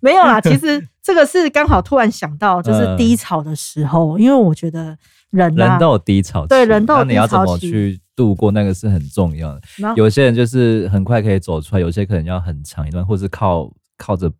[0.00, 4.96] 没有啦，其实这个是刚好突然想到，就是低潮的时候，因为我觉得
[5.30, 9.60] 人人都有低潮，对，人都有低潮期，那你要怎么去度过那个是很重要的。
[9.96, 14.30] 有些人就是很快可以走出来，有些可能要很长一段，或是靠靠着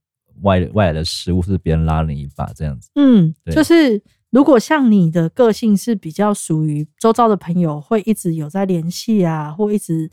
[0.42, 2.88] 外外来的食物，是别人拉你一把这样子。
[2.94, 4.02] 嗯，就是。
[4.30, 10.10] 如果像你的个性是比较属于周遭的朋友会一直有在联系啊，或一直，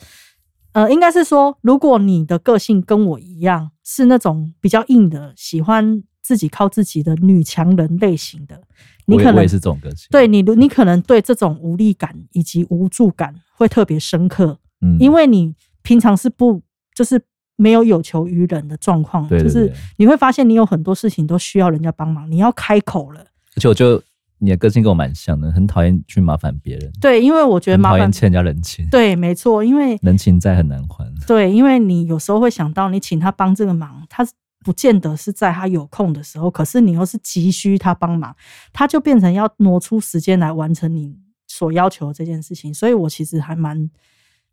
[0.71, 8.61] 呃，应该是说，如果你的个性跟我一样是那种比较硬的，喜欢自己靠自己的女强人类型的，
[9.05, 10.07] 你可能也是这种个性。
[10.11, 16.61] 对你，你可能对这种无力感以及无助感会特别深刻，嗯，因为你平常是不
[16.95, 17.21] 就是
[17.57, 23.25] 没有有求于人的状况，就是你会发现你有很多事情都需要人家帮忙，你要开口了。
[23.55, 24.01] 而且我就
[24.37, 26.91] 你的个性跟我蛮像的，很讨厌去麻烦别人。
[26.99, 28.87] 对，因为我觉得麻烦讨厌欠人家人情。
[28.89, 31.09] 对，没错，因为人情债很难还。
[31.25, 34.27] 对，因为你有时候会想到，你请他帮这个忙，他
[34.59, 38.35] 不见得是在他有空的时候，可是你又是急需他帮忙，
[38.73, 41.15] 他就变成要挪出时间来完成你
[41.47, 42.73] 所要求的这件事情。
[42.73, 43.89] 所以我其实还蛮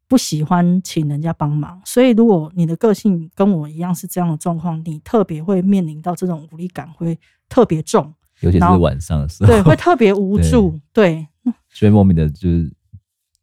[0.07, 1.81] 不喜欢请人家帮忙。
[1.85, 8.15] 所以如果你的个性跟我一样是这样的状况，你特别会面临到这种无力感会特别重。
[8.43, 11.27] 尤其是晚上的时候，对，会特别 无助，对，
[11.71, 12.73] 所以莫名的就是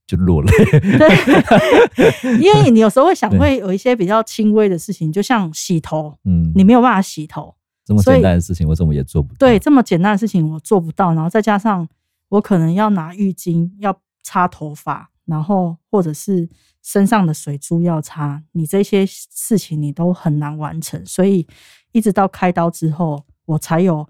[0.06, 9.38] 就落泪，对， 因为你有时候会想，会有一些比较轻微的事情，就像洗头，嗯，你没有办法洗头，这么简单的事情，我怎么也做不到？
[9.40, 11.88] 对，这么简单的事情我做不到，然后再加上
[12.30, 16.50] 我可能要拿浴巾要擦头发，然后或者是
[16.84, 21.48] 身上的水珠要擦，你这些事情你都很难完成，所以
[21.92, 24.08] 一直到开刀之后，我才有。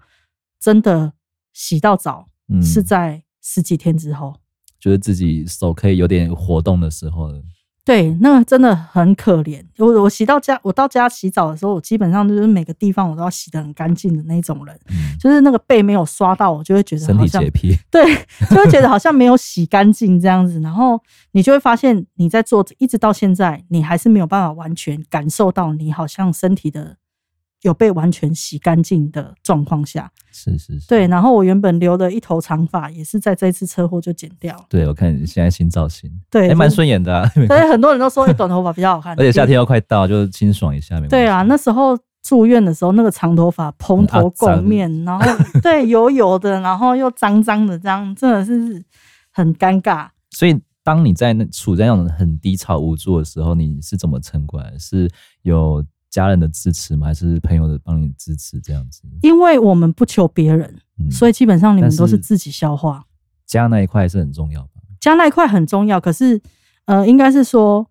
[0.60, 1.14] 真的
[1.52, 4.36] 洗到澡，嗯，是在十几天之后，
[4.78, 7.32] 觉得自己手可以有点活动的时候。
[7.82, 9.64] 对，那个真的很可怜。
[9.78, 14.78] 我我洗到家，我到家洗澡的时候，我基本上就是每个地方我都要洗得很干净的那种人。
[14.90, 17.76] 嗯、就是那个背没有刷到，我就会觉得好像身体洁癖。
[17.90, 18.04] 对，
[18.50, 20.60] 就会觉得好像没有洗干净这样子。
[20.60, 21.00] 然后
[21.32, 26.98] 你就会发现，你在做一直到现在，你还是没有办法完全感受到你好像身体的。
[27.62, 31.06] 有被完全洗干净的状况下，是是是，对。
[31.08, 34.56] 然后我原本留的一头长发，也是在这次车祸就剪掉。
[34.68, 37.14] 对，我看你现在新造型，对，还蛮顺眼的。
[37.14, 37.28] 啊。
[37.28, 40.98] 所以很多人都说短头发比较好看， 而且夏天要快到，就清爽一下。
[41.02, 45.26] 对啊，那时候住院的时候，那个长头发蓬头垢面，然后
[45.62, 48.82] 对油油的，然后又脏脏的，这样真的是
[49.30, 50.08] 很尴尬。
[50.30, 54.72] 所以，当你在那处在那种很低潮无助的时候，你是怎么撑过来？
[54.78, 55.10] 是
[55.42, 55.84] 有。
[56.10, 57.06] 家人的支持吗？
[57.06, 59.02] 还是朋友的帮你支持这样子？
[59.22, 63.04] 因为我们不求别人，嗯，所以基本上你们都是自己消化。
[63.46, 64.82] 家那一块是很重要吧？
[65.00, 66.40] 家那一块很重要，可是
[66.86, 67.88] 呃，应该是说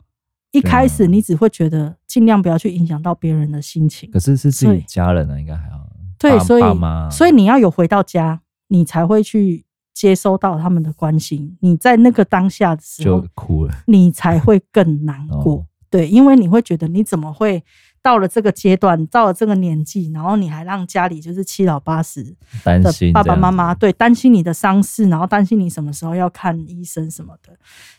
[0.52, 4.12] 一开始你只会觉得尽量不要去影响到别人的心情。
[4.12, 5.80] 可是是自己家人呢，应该还好。
[6.18, 6.64] 对，所以
[7.10, 11.58] 所以你要有回到家，你才会去接收到他们的关心。
[11.62, 15.56] 你在那个当下的时候就哭了， 你才会更难过。
[15.56, 15.66] 哦。
[15.90, 17.64] 对，因为你会觉得你怎么会？
[18.02, 22.24] 到了这个阶段，到了这个年纪，然后你还让家里就是七老八十
[22.64, 27.52] 的爸爸妈妈，对，担心你的伤势，然后担心你什么时候要看医生什么的，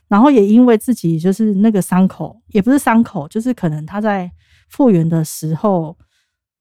[0.08, 4.30] 然后也因为自己就是那个伤口，也不是伤口，就是可能他在
[4.68, 5.96] 复原的时候，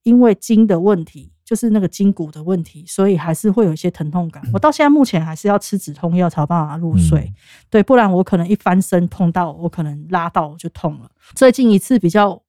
[0.03, 4.43] 因为筋的问题，就是那个筋骨的问题，所以还是会有一些疼痛感。
[4.51, 7.33] 我到现在目前还是要吃止痛药才有办法入睡，嗯，
[7.69, 11.09] 对，不然我可能一翻身碰到，我可能拉到我就痛了。
[11.35, 12.41] 最近一次比较。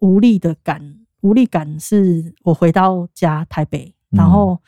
[0.00, 4.60] 无力的感，无力感是我回到家台北，然后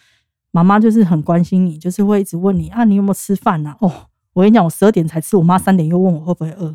[0.50, 3.76] 妈妈就是很关心你，就是会一直问你啊，你有没有吃饭啊？
[3.80, 3.90] 哦，
[4.32, 6.74] 我跟你讲，我十二点才吃，我妈三点又问我会不会饿。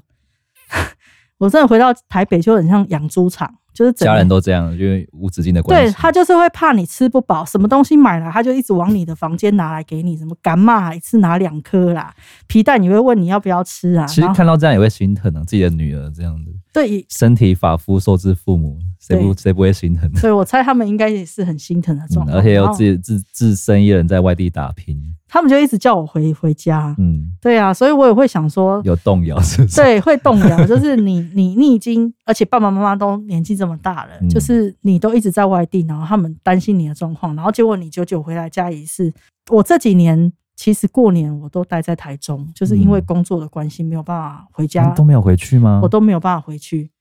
[1.40, 3.56] 我真的回到台北就很像养猪场。
[3.74, 5.92] 就是家人都这样，因为无止境的关系。
[5.92, 12.14] 对，他就是会怕你吃不饱，什么东西买来他就一直往你的房间拿来给你，什么干妈一次拿两颗啦，
[12.46, 14.06] 皮蛋你会问你要不要吃啊？
[14.06, 16.52] 其实看到这样也会心疼啊，自己的女儿这样子。
[16.74, 20.12] 对，身体发肤受之父母，谁不谁不会心疼？
[20.16, 25.00] 所以我猜他们应该也是很心疼的状况，嗯，而且又自己自自身一人在外地打拼。
[25.28, 29.76] 他们就一直叫我回回家，嗯，对啊，所以我也会想说，有动摇是不是？
[29.76, 39.12] 对，会动摇，就是你 你你已经，而且爸爸妈妈都年纪这么大了，嗯，就是你都一直在外地，然后他们担心你的状况，然后结果你久久回来家一次。
[39.50, 45.80] 我这几年其实过年我都待在台中，就是因为工作的关系没有办法回家，都没有回去吗？
[45.84, 46.92] 我都没有办法回去，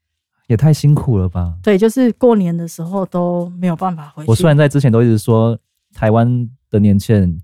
[0.47, 1.57] 也太辛苦了吧？
[1.63, 4.31] 对，就是过年的时候都没有办法回去。
[4.31, 5.59] 我虽然在之前都一直说
[5.95, 7.39] 台湾的年轻人。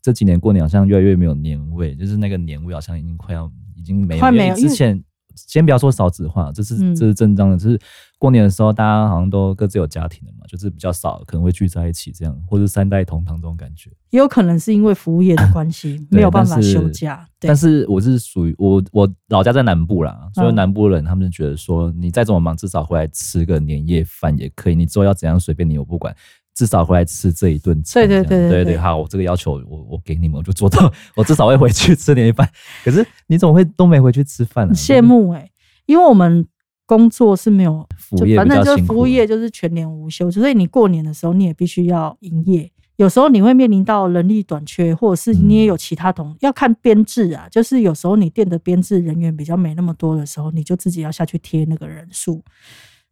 [0.00, 4.20] 这几年过年好像越来越没有年味，就是那个年味好像已经快要已经没有。
[4.20, 4.54] 快没有。
[4.54, 5.02] 之前
[5.46, 7.78] 先不要说少子化，这是这是正常的，就是
[8.18, 13.90] 过年的时候大家好像都各自有家庭了嘛，就是比较少可能会聚在一起这样，或者三代同堂这种感觉。
[14.10, 17.26] 也有可能是因为服务业的关系， 没有办法休假。
[17.40, 24.74] 但是我是属于我我老家在南部啦，所以南部人他们就觉得说，你再怎么忙，至少回来吃个年夜饭也可以。
[24.74, 26.14] 你之后要怎样随便你，我不管。
[26.58, 27.80] 至少回来吃这一顿。
[27.94, 32.50] 对对对对对，对，好，我这个要求我我给你们，我就做到， 我至少会回去吃年夜饭。
[32.84, 34.74] 可是你怎么会都没回去吃饭呢？
[34.74, 35.52] 羡慕哎、欸，
[35.86, 36.44] 因为我们
[36.84, 42.68] 工作是没有服务业，反正就是服务业就是全年无休，所以你过年的时候你也必须要营业。
[42.96, 52.42] 有时候你会面临到人力短缺，或者是你也有其他同、嗯、要看编制啊，就是有时候你店的编制人员比较没那么多的时候，你就自己要下去贴那个人数，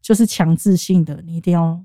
[0.03, 1.81] 就是强制性的，你一定要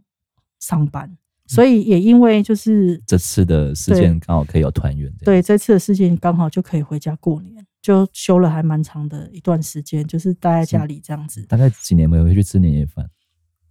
[0.59, 1.15] 上班。
[1.53, 11.45] 所以也因为就是这次的事件刚好可以有团圆，对，这次的事件刚好就可以回家过年，就休了还蛮长的一段时间，就是待在家里这样子。
[11.47, 13.09] 大概几年没有回去吃年夜饭？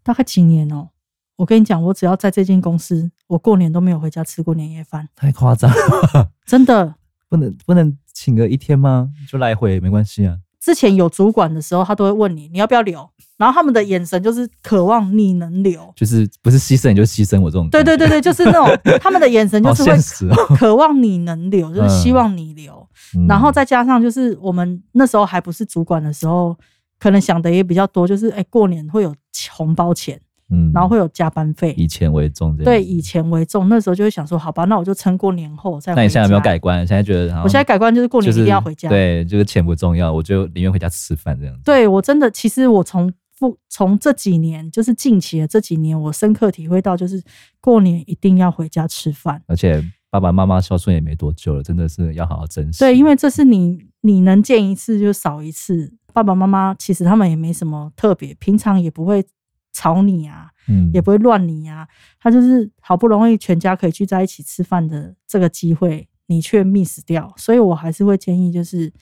[0.02, 0.90] 大概几年哦、喔？
[1.36, 6.94] 我跟你讲，我只要在这间公司，我过年都没有回家吃过年夜饭，太夸张了，真的
[7.30, 9.10] 不能不能请个一天吗？
[9.26, 10.36] 就来回没关系啊。
[10.60, 13.08] 之前有主管的时候，他都会问你，你要不要留？
[13.38, 17.66] 然后他们的眼神就是渴望你能留，就是不是牺牲你就牺牲我这种。
[17.70, 18.68] 对对对对， 就是那种
[19.00, 22.86] 他们的眼神就是会渴望你能留，就是希望你留。
[23.26, 26.54] 然后再加上就是我们那时候还不是主管的时候，
[26.98, 29.14] 可能想的也比较多，就是哎，过年会有
[29.50, 30.20] 红包钱。
[30.50, 33.68] 嗯，然后会有加班费，以钱为重，对，以钱为重。
[33.68, 35.94] 那时候就会想说，好吧，那我就撑过年后再。
[35.94, 36.86] 那你现在有没有改观？
[36.86, 38.88] 现在觉得，我现在改观就是过年一定要回家。
[38.88, 41.62] 就是、对，就是钱不重要，我就宁愿回家吃饭这样子。
[41.64, 47.22] 对，我真的，其实我从不从这几年，就是近期的这几年，我深刻体会到，就是
[47.60, 49.40] 过年一定要回家吃饭。
[49.46, 52.80] 而且爸爸妈妈孝顺也没多久了，真的是要好好珍惜。
[52.80, 59.24] 对，因为这是你你能见一次就少一次，爸爸妈妈其实他们也没什么特别，平常也不会
[59.72, 61.86] 吵你啊，嗯，也不会乱你啊。
[62.18, 67.32] 他就是好不容易全家可以聚在一起吃饭的这个机会，你却 miss 掉。
[67.36, 68.92] 所以我还是会建议，就是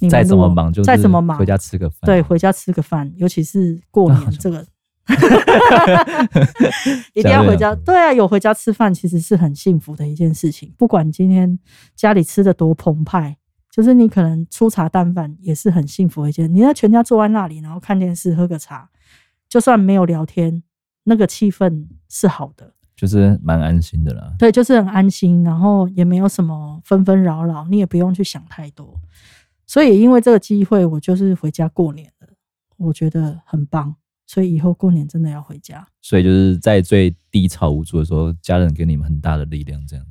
[0.00, 2.00] 你再怎么忙，就再怎么忙，回家吃个饭。
[2.04, 4.66] 对，回家吃个饭，尤其是过年 这个，
[7.14, 7.74] 一定要回家。
[7.74, 10.72] 对啊，有回家吃饭，其实是很幸福的一件事情。
[10.76, 11.58] 不管今天
[11.94, 13.36] 家里吃的多澎湃。
[13.74, 16.48] 就是你可能粗茶淡饭也是很幸福的一件。
[16.54, 18.88] 你在全家坐在那里，然后看电视、喝个茶，
[19.54, 20.64] 就算没有聊天，
[21.04, 24.34] 那个气氛是好的，就是蛮安心的啦。
[24.36, 29.00] 对，就是很安心，然后也没有什么纷纷扰扰，你也不用去想太多。
[29.64, 32.28] 所以因为这个机会，我就是回家过年了，
[32.78, 33.94] 我觉得很棒。
[34.26, 35.86] 所以以后过年真的要回家。
[36.02, 40.04] 所以就是在最低潮无助的时候，家人给你们很大的力量，这样。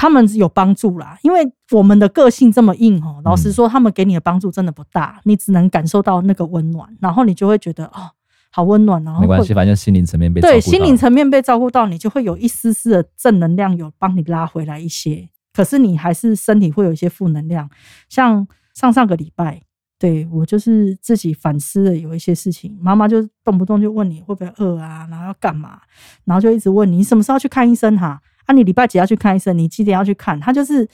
[0.00, 3.20] 他们有帮助啦，因为我们的个性这么硬哦。
[3.22, 8.08] 老实说，他们给你的帮助真的不大，你只能感受到那个温暖，然后你就会觉得哦，
[8.50, 9.04] 好温暖。
[9.04, 15.28] 然后没关系，反正心灵层面被对心灵层面被照顾到，你就会有一丝丝的正能量，有帮你拉回来一些。
[15.52, 17.68] 可是你还是身体会有一些负能量，
[18.08, 19.60] 像上上个礼拜，
[19.98, 25.80] 对我就是自己反思了有一些事情，妈妈就动不动就问你会不会饿啊，然后要干嘛，
[26.24, 28.18] 然后就一直问你，你什么时候去看医生哈？
[28.22, 29.56] 那、啊、你礼拜几要去看医生？
[29.56, 30.38] 你几点要去看？
[30.40, 30.88] 他就是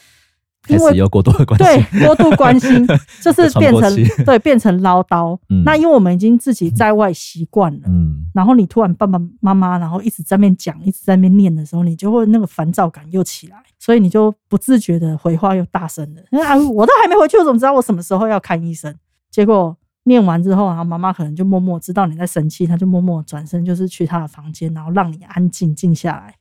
[0.68, 2.86] 因为有过度的关心，对过度关心，
[3.22, 5.38] 就是变成对变成唠叨。
[5.48, 16.42] 嗯、那因为我们已经自己在外习惯了，嗯，然后你突然爸爸妈妈然后一直在那边讲，一直在那边念的时候，你就会那个烦躁感又起来，所以你就不自觉的回话又大声了。
[16.42, 18.94] 啊，我都还没回去，我怎么知道我什么时候要看医生？
[19.30, 26.34] 结果念完之后，然后妈妈可能就默默知道你在生气，他就默默转身就是去他的房间，然后让你安静静下来。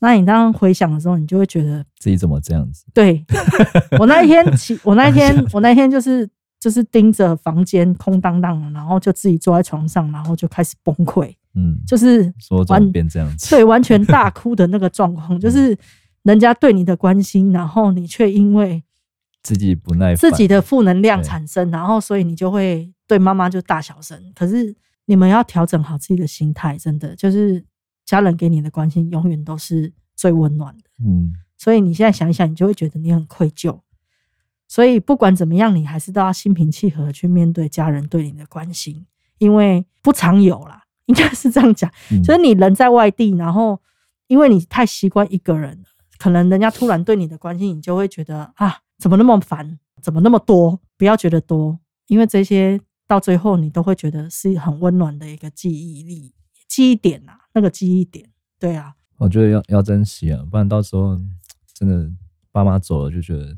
[0.00, 2.84] 那你当回想的时候，你就会觉得自己怎么这样子？
[2.94, 3.24] 对，
[3.98, 6.28] 我那一天起，我那一天， 我那一天就是
[6.60, 11.34] 就是盯着房间空荡荡的，然后就自己坐在床上，然后就开始崩溃。
[11.54, 13.50] 嗯，就是说怎么变这样子？
[13.50, 15.76] 对，完全 大哭的那个状况，就是
[16.22, 18.84] 人家对你的关心，然后你却因为
[19.42, 24.16] 自己不耐烦，自己的负能量产生，然后所以你就会对妈妈就大小声。
[24.36, 24.76] 可是
[25.06, 27.64] 你们要调整好自己的心态，真的就是。
[28.08, 33.80] 家人给你的关心永远都是最温暖的，嗯，所以你现在想一想，你就会觉得你很愧疚。
[34.66, 39.04] 所以不管怎么样，你还是都要心平气和去面对家人对你的关心，
[39.36, 41.92] 因为不常有啦， 应该是这样讲。
[42.10, 43.78] 嗯，就是你人在外地，然后
[44.28, 45.84] 因为你太习惯一个人，
[46.16, 50.80] 可能人家突然对你的关心，你就会觉得啊，怎么那么烦，怎么那么多？
[50.96, 56.32] 不要觉得多，因为这些到最后你都会觉得是很温暖的一个记忆力。
[56.68, 58.28] 记忆点呐、啊，那个记忆点，
[58.60, 61.18] 对啊，我觉得要要珍惜啊，不然到时候
[61.74, 62.08] 真的
[62.52, 63.56] 爸妈走了，就觉得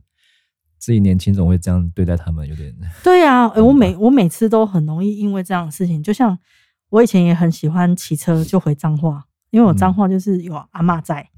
[0.78, 3.48] 自己年轻总会这样对待他们，有点 对啊。
[3.48, 6.38] 欸、我每我每次都很容易因为这样的事情，就像
[6.90, 11.29] 我以前也很喜欢骑车就回彰化，因为我彰化就是有阿嬷在，嗯、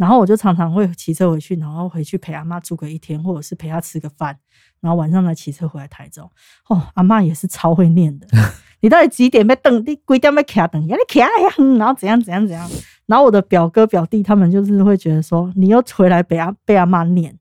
[0.00, 4.34] 然后我就常常会骑车回去，然后回去陪阿妈住个一天，或者是陪她吃个饭，
[4.80, 6.24] 然后晚上再骑车回来台中。
[6.68, 8.26] 哦，阿妈也是超会念的。
[8.80, 9.76] 你到底几点要等？
[9.84, 10.82] 你几点要卡等？
[10.82, 12.66] 你卡呀，然后怎样怎样怎样？
[13.04, 17.38] 然后我的表哥表弟他们就是会觉得说，你又回来被阿被阿妈念，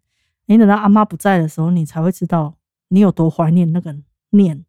[0.47, 2.55] 你等到阿妈不在的时候，你才会知道
[2.89, 3.95] 你有多怀念那个
[4.31, 4.65] 念。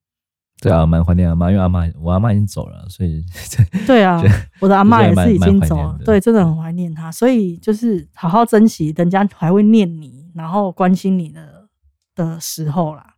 [0.61, 3.24] 对啊，蛮怀念阿妈，因为阿妈我阿妈已经走了，所以
[3.86, 4.22] 对啊，
[4.61, 11.68] 我的阿妈也是已经走了，对，真的很怀念她，所以就是好好珍惜人家还会念你，然后关心你的
[12.14, 13.14] 的时候啦。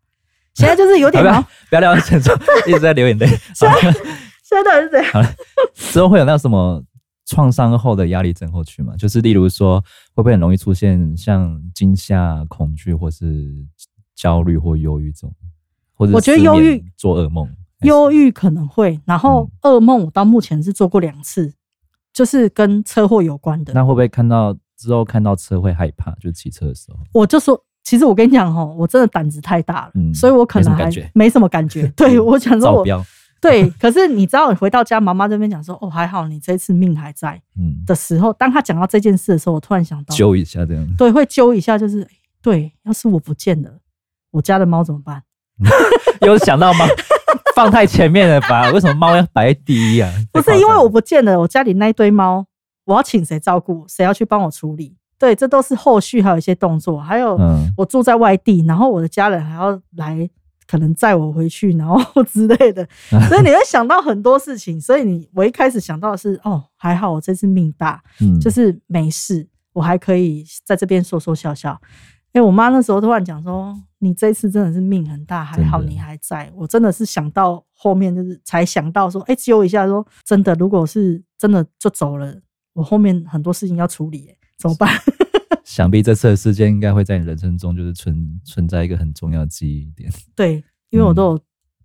[0.55, 2.35] 现在就是有点 忙，不要聊沉重，
[2.69, 3.27] 一直在流眼泪。
[3.57, 3.93] 现在现
[4.51, 5.13] 在到底是怎样？
[5.13, 5.29] 好了，
[5.75, 6.85] 之后会有那什么
[7.25, 8.95] 创伤后的压力症候群吗？
[8.99, 9.81] 就是例如说，
[10.15, 13.51] 会不会很容易出现像惊吓、恐惧，或是
[14.15, 15.35] 焦虑或忧郁这种？
[16.03, 17.49] 或者我觉得忧郁做噩梦，
[17.83, 19.01] 忧郁可能会。
[19.05, 21.55] 然后噩梦，我到目前是做过两次，嗯、
[22.13, 23.73] 就是跟车祸有关的。
[23.73, 26.13] 那会不会看到之后看到车会害怕？
[26.21, 27.63] 就骑车的时候，我就说。
[27.85, 31.89] 其实我跟你讲哦，我真的胆子太大了，嗯、所以我可能还没什么感觉。
[31.97, 33.05] 对，我想说我，我
[33.43, 37.43] 对，可是你知道，你回到家，妈妈这边讲说，哦，还好你这次命还在。
[37.59, 40.95] 嗯，的时候，当他讲到这件事的时候，我突然想到，揪一下这样。
[40.97, 42.07] 对，会揪一下，就是
[42.41, 43.81] 对，要是我不见了，
[44.31, 45.21] 我家的猫怎么办？
[45.63, 46.87] 嗯、 有想到吗？
[47.55, 48.71] 放太前面了吧？
[48.71, 50.11] 为什么猫要摆第一啊？
[50.33, 52.47] 不是因为我不见了，我家里那一堆猫，
[52.85, 53.85] 我要请谁照顾？
[53.89, 54.97] 谁要去帮我处理？
[55.19, 57.39] 对，这都是后续还有一些动作，还有
[57.77, 60.29] 我住在外地，然后我的家人还要来，
[60.67, 62.87] 可能载我回去，然后之类的，
[63.29, 64.81] 所以你会想到很多事情。
[64.81, 68.03] 所以你我一开始想到的是，哦，还好我这次命大，
[68.41, 71.79] 就是没事，我还可以在这边说说笑笑。
[72.33, 82.35] 哎，我妈那时候突然讲说：“你这次真的是命很大，还好你还在。”我真的是想到后面就是才想到说：“哎，揪一下说真的，如果是真的就走了，
[82.73, 84.89] 我后面很多事情要处理，哎，怎么办？”
[85.65, 90.11] 想必这次的事件应该会在你人生中就是存存在一个很重要的记忆点。
[90.35, 91.41] 对，因为我都有、嗯、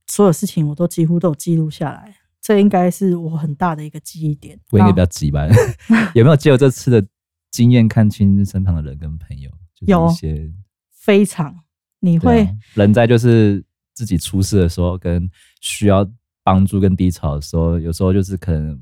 [0.07, 4.57] 所有事情，我都几乎都有记录下来，这应该是我很大的一个记忆点。
[4.71, 5.45] 我应该比较急吧？
[6.15, 7.05] 有没有借由这次的
[7.51, 9.51] 经验看清身旁的人跟朋友？
[9.81, 10.51] 有一些
[10.91, 11.55] 非常，
[11.99, 13.63] 你会、啊、人在就是
[13.93, 15.29] 自己出事的时候，跟
[15.61, 16.09] 需要
[16.43, 18.81] 帮助跟低潮的时候，有时候就是可能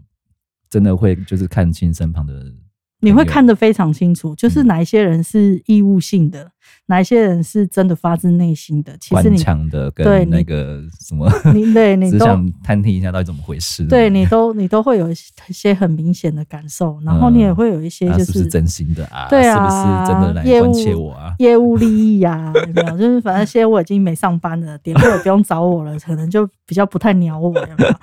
[0.70, 2.60] 真的会就是看清身旁的人。
[3.06, 6.52] 你会看得非常清楚，就是哪一些人是义务性的，嗯、
[6.88, 8.96] 哪一些人是真的发自内心的。
[9.00, 13.84] 其实你强的跟那个什么， 你对你都只想探听一下到底怎么回事。
[13.86, 15.16] 对你都你都会有一
[15.50, 19.28] 些很明显的感受，然后你也会有一些就是、嗯啊、是是真心的啊？
[19.30, 21.36] 对啊，是不是真的来关切我啊？
[21.38, 22.98] 业务，业务利益呀、啊， 有没有？
[22.98, 27.96] 就是反正现在我已经没上班了，点会也不用找我了，可能就比较不太鸟我，有没有？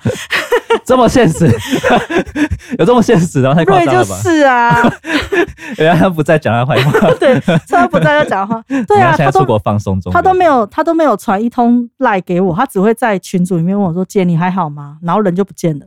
[0.85, 1.47] 这么现实，
[2.79, 4.15] 有这么现实的太夸张了吧？
[4.21, 4.75] 是啊，
[5.77, 7.09] 原来他不在讲他坏话。
[7.19, 8.61] 对，他不在讲话。
[8.87, 15.85] 对啊，现在出国放松中，他都没有，他都没有传一通赖给我，他只会在群组里面问我说：“姐，你还好吗？”然后人就不见了。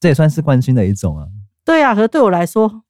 [0.00, 1.26] 这也算是关心的一种啊。
[1.64, 2.82] 对啊，可是对我来说，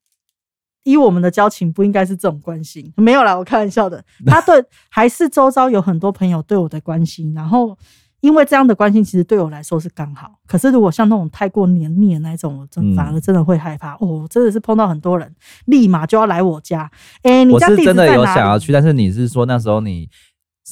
[0.84, 2.92] 以我们的交情，不应该是这种关心。
[2.96, 4.04] 没有啦，我开玩笑的。
[4.26, 7.76] 他对还是周遭有很多朋友对我的关心，然后。
[8.20, 10.38] 因为这样的关系，其实对我来说是刚好。
[10.46, 13.92] 可是如果像那种太过黏腻的那种，我真反而真的会害怕。
[13.94, 15.32] 嗯、哦，真的是碰到很多人，
[15.66, 16.90] 立马就要来我家。
[17.22, 18.08] 哎、欸，你家地址在哪里？
[18.08, 20.08] 我是真的有想要去，但是你是说那时候你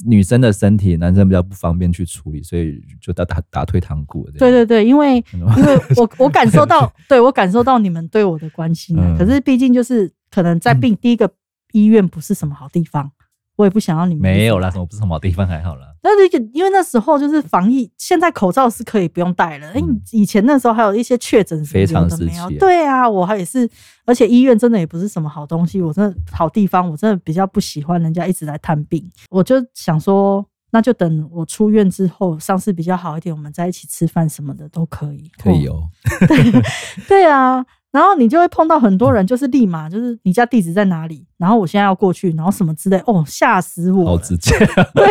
[0.06, 4.28] 女生的身体，男生比较不方便去处理，所以就打打打退堂鼓。
[4.38, 9.16] 对对对，因为 因为我我感受到， 对我感受到你们对我的关心、嗯。
[9.16, 11.30] 可是毕竟就是可能在病第一个
[11.72, 13.12] 医院不是什么好地方。
[13.56, 15.94] 我也不想要你们没有啦，什么不是什么地方还好啦。
[16.02, 19.68] 但是因为那时候就是防疫，现在口罩是可以不用戴了。
[19.68, 22.58] 哎、嗯，以前那时候还有一些确诊非常时期。
[22.58, 23.68] 对啊，我还也是，
[24.04, 25.80] 而且医院真的也不是什么好东西。
[25.80, 29.10] 我真的好地方，我真的比较不喜欢人家一直来探病。
[29.30, 35.30] 我就想说，那就等我出院之后，伤势比较好一点，我们在一起吃饭什么的都可以。
[35.38, 35.88] 可以哦。
[36.26, 36.62] 对
[37.08, 37.64] 对啊。
[37.94, 44.04] 然后你就会碰到很多人，就是立马就是你家地址在哪里，然后我现在要过去，然后什么之类，哦，吓死我！
[44.04, 44.52] 好直接，
[44.92, 45.06] 对，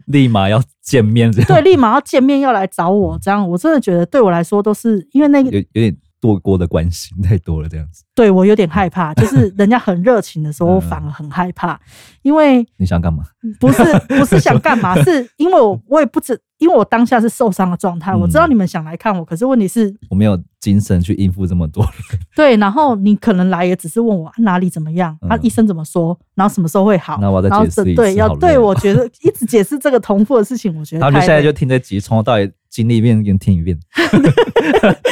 [0.08, 5.94] 立马要见面，对，立马要见面要来找我，这样我真的觉得对我来说都是因为那个有有点。
[6.20, 8.02] 多过的关心太多了，这样子。
[8.14, 11.78] 对，我有点害怕，就是人家很热情的时候， 我反而很害怕，
[12.22, 13.24] 因为你想干嘛？
[13.60, 21.86] 不是，不是想干嘛，是因为我我也不知，因为我当下是受伤的状态，我知道你们想来看我，可是问题是，我没有精神去应付这么多。
[22.34, 27.94] 对，然后你可能来也只是问我哪里怎么样，啊，医生怎么说，然后什么时候会好，那我再解释一次。
[27.94, 31.02] 对，要对我觉得一直解释这个重复的事情，我觉得。
[31.02, 32.50] 他们现在就听这集，从头到尾。
[32.70, 33.78] 经历一遍，跟听一遍。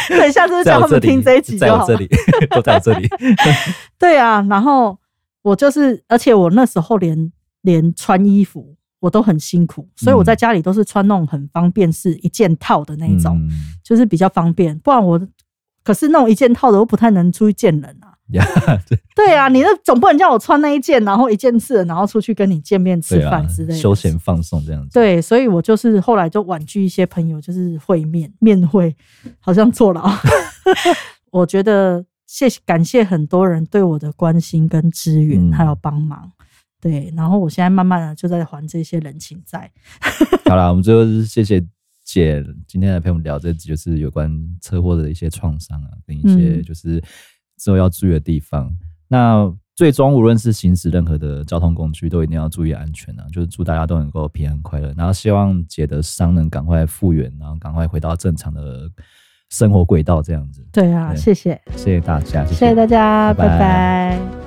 [0.08, 1.86] 等一下就是叫他们听这一集就好。
[1.86, 2.10] 在我这里，
[2.50, 3.08] 都在我这里。
[3.96, 4.98] 对啊，然后
[5.42, 7.30] 我就是，而且我那时候连
[7.60, 13.50] 连穿衣服我都很辛苦，所以我在家里都是穿那种很方便，是一件套的那种，嗯，
[13.82, 14.78] 就是比较方便。
[14.78, 15.20] 不然我，
[15.82, 18.14] 可是那种一件套的，我不太能出去见人啊。
[18.32, 18.46] 呀，
[19.16, 24.90] 对啊，你那总不能叫我穿那一件，然后一件式，然后出去跟你见面吃饭之类的，休闲放松这样子。
[24.94, 28.96] 对，所以我就是后来就婉拒一些朋友，就是会面面会，
[29.40, 30.08] 好像坐牢。
[31.32, 36.30] 我觉得谢谢感谢很多人对我的关心跟支援，还有帮忙。
[36.82, 39.72] 对，然后我现在慢慢的就在还这些人情债。
[40.44, 41.64] 好了，我们最后是谢谢
[42.04, 44.30] 姐今天来陪我们聊这集，就是有关
[44.60, 47.02] 车祸的一些创伤啊，跟一些就是。
[47.58, 48.76] 之后要注意的地方，
[49.06, 53.24] 那最终无论是行驶任何的交通工具，都一定要注意安全啊！
[53.32, 58.90] 就是祝大家都能够平安快乐，然后希望姐的伤能赶快复原，然后赶快回到正常的
[59.50, 60.66] 生活轨道，这样子。
[60.72, 63.58] 对啊，对谢谢，谢谢大家，谢谢，谢谢大家，拜拜。
[63.58, 64.41] 拜拜。